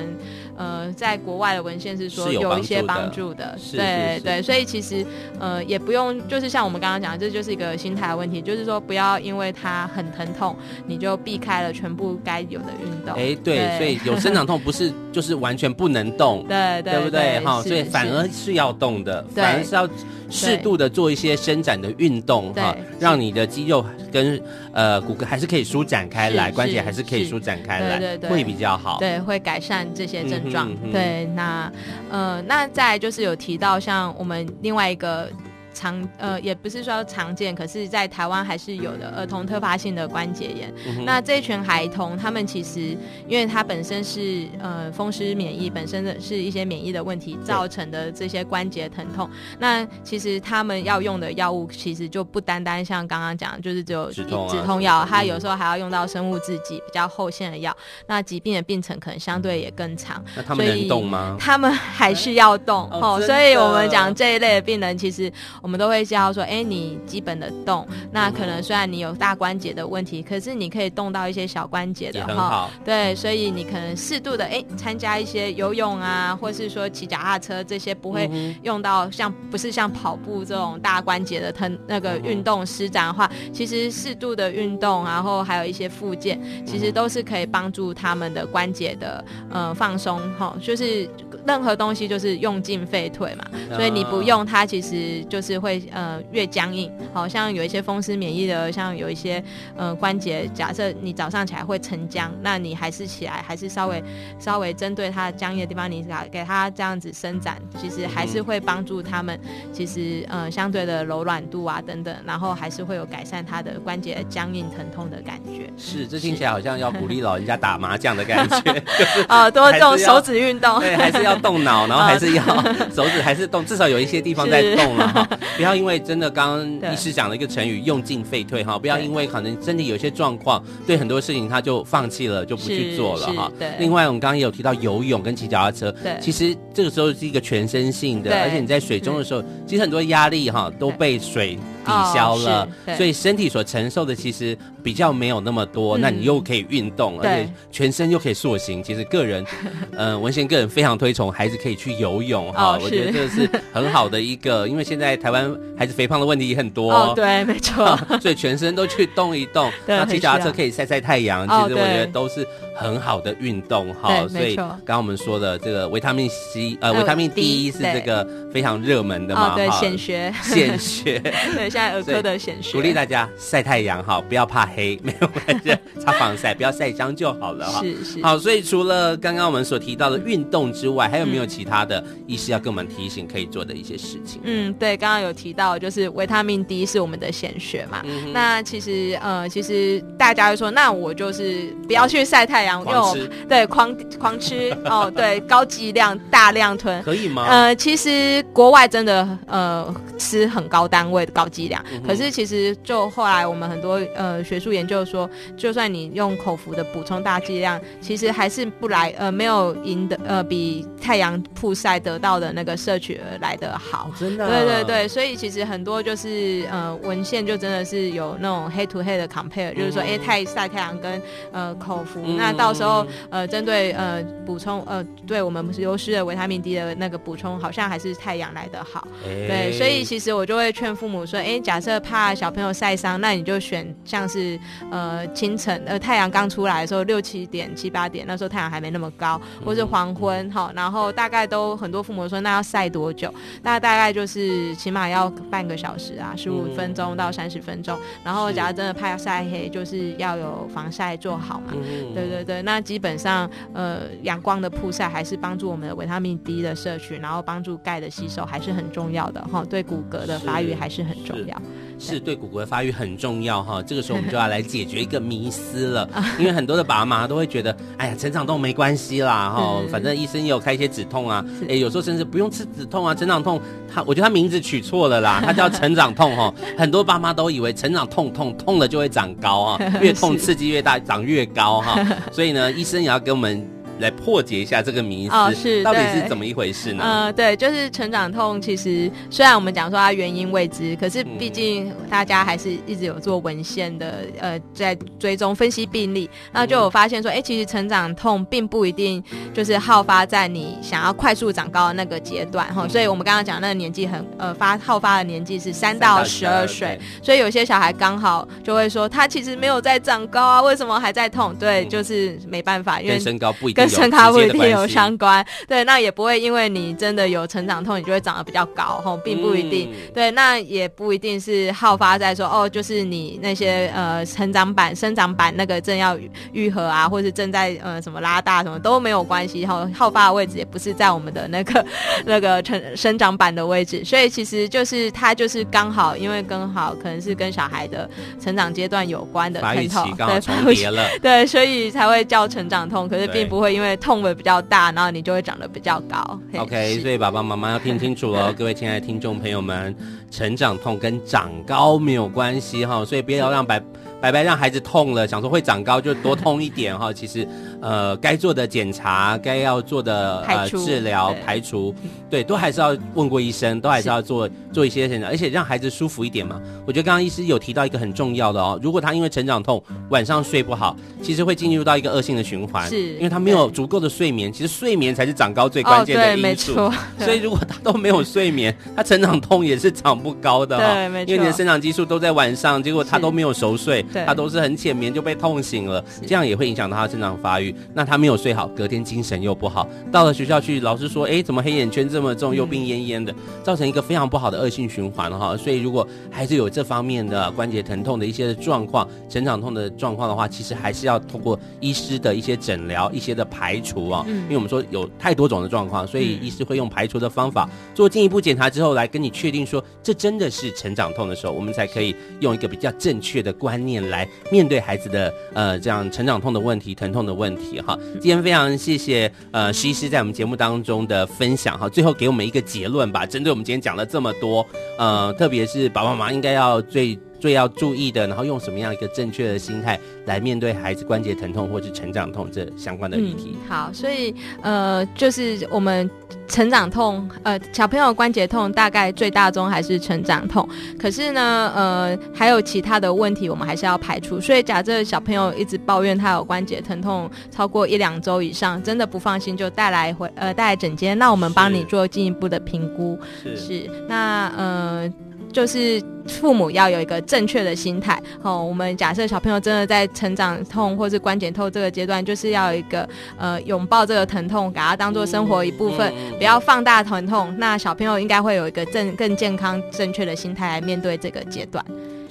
[0.55, 3.57] 呃在国外的文献是说有一些帮助的。
[3.57, 5.05] 是对对，所以其实
[5.39, 13.13] 呃也不用，就是像我们刚刚讲的，这就是一个心态的问题，就是说不要因为它很疼痛，你就避开了全部该有的运动。
[13.15, 17.39] 哎、欸，对，所以有生长痛不是就是完全不能动， 对对，对不对？
[17.41, 19.87] 哈，所以反而是要动的，反而是要
[20.29, 24.41] 适度的做一些伸展的运动，哈，让你的肌肉跟
[24.73, 30.71] 呃骨骼还是可以舒展开来，关节还是可以舒展开来，对对对，会比较好，对，会改善这些症状。
[30.83, 31.71] 嗯、对，那
[32.09, 35.29] 呃，那再就是有提到像我们另外一个。
[35.75, 40.73] 常呃也不是说常见，可是，在台湾还是有的儿童特发性的关节炎。
[40.87, 42.97] 嗯、那这一群孩童，他们其实
[43.27, 49.29] 因为他本身是呃风湿免疫，本身的是一些免疫的问题造成的这些关节疼痛。
[49.59, 57.75] 那其实他们要用的药物，其实就不单单像刚刚讲，就是只有止痛、啊、止痛药，他有时候还要用到生物制剂比较后线的药。
[58.07, 60.23] 那疾病的病程可能相对也更长。
[60.37, 61.35] 那他们能动吗？
[61.37, 63.21] 他们还是要动哦，哦。
[63.21, 65.29] 所以我们讲这一类的病人，其实。
[65.65, 72.69] 我们都会教说，哎，你基本的动，那可能虽然你有大关节的问题，可是你可以动到一些小关节的哈。
[72.85, 78.29] 对，所以你可能适度的哎参加一些游泳啊，或是说骑脚踏车这些不会
[78.61, 91.09] 用到像不是像跑步这种大关节的疼那个运动施展的话，其实适度的运动，然后还有一些附件，其实都是可以帮助他们的关节的呃放松哈，就是
[91.47, 95.55] 任何东西就是用进废退嘛，所以你不用它，其实就是。
[95.65, 99.41] 会呃越僵硬，好像有一些风湿免疫的，像有一些
[99.75, 104.03] 呃关节，假设你早上起来会沉僵，那你还是起来，还是稍微
[104.37, 109.39] 稍微针对它僵硬的地方，你给给它这样子伸展，其实还是会帮助他们，
[109.71, 115.71] 其实呃相对的柔软度啊等等，然后还是会有改善它的关节僵硬疼痛的感觉。
[115.77, 122.43] 是，这听起来好像要鼓励老人家打麻将的感觉，就是啊多动手指运动，对，还是要动脑，然后还是要
[122.93, 125.29] 手指还是动，至少有一些地方在动了哈。
[125.55, 133.51] 不要因为真的刚刚 医师讲了一个成语“用进废退”哈，不要因为可能身体有些状况，对很多事情他就放弃了，就不去做了哈。
[133.59, 133.69] 对。
[133.79, 145.97] 另外，我们刚刚也有提到游泳跟骑脚踏车，对，其实这个时候是一个全身性的，而且你在水中的时候，其实很多压力哈都被水抵消了哦，所以身体所承受的其实比较没有那么多。
[145.97, 148.83] 嗯那你又可以运动，而且全身又可以塑形。
[148.83, 149.45] 其实个人，
[149.95, 156.91] 呃，文贤个人非常推崇孩子可以去游泳哈，哦我觉得这个是很好的一个， 因为现在台湾孩子肥胖的问题也很多。
[156.91, 157.97] 哦，对，没 错。
[158.21, 164.27] 所以全身都去动一动，那骑脚踏车可以晒晒太阳，哦其实我觉得都是很好的运动哈。
[164.27, 171.19] 所以刚刚我们说的这个维他命 C，呃，呃维他命 D，D 是这个非常热门的嘛，哈显学，显学，
[171.55, 177.81] 对，现在儿科的显学，鼓励大家晒太阳哈，不要怕黑，没有关系， 擦防晒，不要晒伤就好了哈。
[177.81, 184.39] 是是好，所以除了刚刚我们所提到的运动之外，还有没有其他的医师要跟我们提醒可以做的一些事情？
[184.45, 188.01] 嗯，对，刚刚有提到，就是维他命 D 是我们的显学嘛。
[188.05, 197.03] 嗯那其实呃，其实大家会说，那我就是不要去晒太阳，因为我狂吃对狂狂吃哦，对，高剂量大量吞。
[197.03, 197.45] 可以吗？
[197.45, 214.11] 呃，其实国外真的呃吃很高单位的高剂量，嗯可是其实就后来我们很多呃学术研究说，就算你用口服的补充大剂量，其实还是不来呃没有赢得呃比太阳曝晒得到的那个摄取而来的好。
[214.19, 229.07] 真的啊，对对对，所以其实很多就是呃文献就真的是有那种 head to head 的 compare，、就是说，哎，太晒太阳跟呃口服，嗯那到时候呃针对呃补充呃对我们流失的维他命 D 的那个补充，好像还是太阳来的好。
[229.25, 234.59] 哎对，所以其实我就会劝父母说，哎，假设怕小朋友晒伤，那你就选像是
[234.91, 243.33] 呃清晨呃太阳刚出来的时候六七点七八点，那时候太阳还没那么高，或是黄昏哈，然后大概都很多父母说，那要晒多久？
[243.61, 247.97] 那大概就是起码要半个小时啊，十五分钟到三十分钟。
[248.23, 251.73] 然后假如真的怕晒黑，就是要有防晒做好嘛。
[251.73, 261.61] 嗯对对对，那基本上呃阳光的曝晒还是帮助我们的维他命 D 的摄取，然后帮助钙的吸收还是很重要的哈，对骨骼的发育还是很重要。
[261.97, 263.81] 是对骨骼的发育很重要哈。
[263.81, 276.53] 这个时候我们就要来解决一个迷思了， 因为很多的爸妈都会觉得，哎呀，成长痛没关系啦哈，反正医生也有开一些止痛啊，哎，有时候甚至不用吃止痛啊，成长痛，他我觉得他名字取错了啦， 他叫成长痛哈。
[276.77, 281.97] 很多爸妈都以为成长痛痛痛了就会长高啊， 越痛刺激越大，长越高哈。
[282.29, 283.74] 所以呢，医生也要给我们。
[283.99, 287.03] 来破解一下这个迷思，哦、是到底是怎么一回事呢？
[287.03, 299.23] 呃，对，就是成长痛，其实虽然我们讲说它原因未知，可是毕竟大家还是一直有做文献的，呃，在追踪分析病例，那就有发现说，哎，其实成长痛并不一定
[299.53, 311.55] 就是好发在你想要快速长高的那个阶段哈、嗯，所以我们刚刚讲那个年纪很呃发好发的年纪是三到十二岁，所以有些小孩刚好就会说他其实没有在长高啊，为什么还在痛？
[311.55, 313.84] 对，嗯、就是没办法，因为身高不一定。
[313.87, 326.17] 跟身高不一定有相关，对，那也不会因为你真的有成长痛，你就会长得比较高，吼，并不一定，嗯、对，那也不一定是好发在说，哦，就是你那些呃成长板、生长板那个正要
[326.51, 331.85] 愈合啊，或是正在呃什么拉大什么都没有关系，哈，好发的位置也不是在我们的那个
[332.25, 338.09] 那个成生长板的位置，所以其实就是它就是刚好，因为刚好可能是跟小孩的
[338.41, 344.15] 成长阶段有关的疼痛，对，重叠了，对，所以才会叫成长痛，可是并不会因为痛。
[344.15, 346.39] 痛的比较大，然后你就会长得比较高。
[346.57, 349.93] OK，所以爸爸妈妈要听清楚哦，各位亲爱的听众朋友们，
[350.31, 353.81] 成长痛跟长高没有关系哈，所以不要让白
[354.21, 357.11] 白白让孩子痛了，想说会长高就多痛一点哈。
[357.13, 357.47] 其实
[357.81, 361.93] 呃，该做的检查，该要做的呃治疗排除，
[362.29, 366.59] 对，都还是要问过医生，都还是要做 做一些检查，而且让孩子舒服一点嘛。
[366.87, 374.51] 我觉得刚刚医师有提到一个很重要的哦，如果他因为成长痛晚上睡不好，其实会进入到一个恶性的循环，是因为他没有足够的睡眠。
[374.51, 381.23] 其实睡眠才是长高最关键的因素，哦、所以如果他都没有睡眠，他成长痛也是长不高的哈、哦。
[381.27, 387.73] 因为你的生长激素都在晚上，结果他都没有熟睡，他都是很浅眠就被痛醒了，这样也会影响到他生长发育。
[387.93, 395.55] 那他没有睡好，隔天精神又不好，到了学校去，老师说，哎，怎么黑眼圈这么重，又病恹恹的，造成一个非常不好的恶性循环哈。
[395.55, 404.25] 所以如果还是有这方面的关节疼痛的一些状况、成长痛的状况的话，其实还是要通过医师的一些诊疗、一些的排除啊。
[404.27, 417.97] 因为我们说有太多种的状况，所以医师会用排除的方法做进一步检查之后，来跟你确定说这真的是成长痛的时候，我们才可以用一个比较正确的观念来面对孩子的呃这样成长痛的问题、疼痛的问题哈。
[418.13, 423.25] 今天非常谢谢呃施医师在我们节目当中的分享哈，最后给我们一个结论吧。
[423.25, 424.63] 针对我们今天讲了这么多，
[424.99, 427.17] 呃，特别是爸爸妈妈应该要最。
[427.45, 433.55] 最要注意的，然后用什么样一个正确的心态来面对孩子关节疼痛或是成长痛这相关的议题。
[433.55, 434.33] 嗯、好，所以
[434.63, 436.09] 呃，就是我们
[436.47, 440.67] 成长痛，呃，小朋友关节痛大概最大宗还是成长痛，
[440.97, 444.41] 可是呢，呃，还有其他的问题，我们还是要排除。
[444.41, 453.19] 所以假设小朋友一直抱怨他有关节疼痛超过一两周以上，真的不放心，就带来回呃带来诊间，那我们帮你做进一步的评估。
[453.43, 455.13] 是，是，那呃。
[455.55, 458.61] 就是父母要有一个正确的心态哦。
[458.61, 467.55] 我们假设小朋友真的在成长痛或是关节痛这个阶段，就是要有一个呃拥抱这个疼痛，把它当做生活一部分，不要放大疼痛。
[467.57, 471.83] 那小朋友应该会有一个正更健康、正确的心态来面对这个阶段。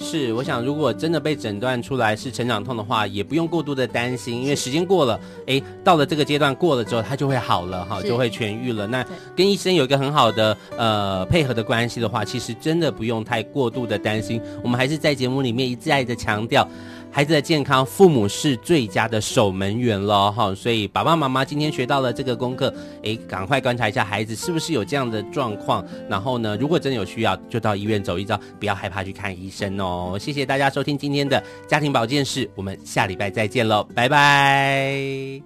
[0.05, 8.87] 是，我想如果真的被诊断出来是成长痛的话，也不用过度的担心，因为时间过了，哎，到了这个阶段过了之后，它就会好了哈，就会痊愈了。
[8.87, 9.03] 那
[9.35, 14.39] 跟医生有一个很好的呃配合的关系的话，其实真的不用太过度的担心。
[14.63, 16.69] 我们还是在节目里面一再的强调。
[17.15, 30.19] 孩子的健康，父母是最佳的守门员了哈，所以爸爸妈妈今天学到了这个功课，诶，赶快观察一下孩子是不是有这样的状况，然后呢，如果真的有需要，就到医院走一遭，不要害怕去看医生哦。
[30.21, 35.41] 谢谢大家收听今天的家庭保健室，我们下礼拜再见喽，拜拜。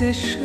[0.00, 0.39] sich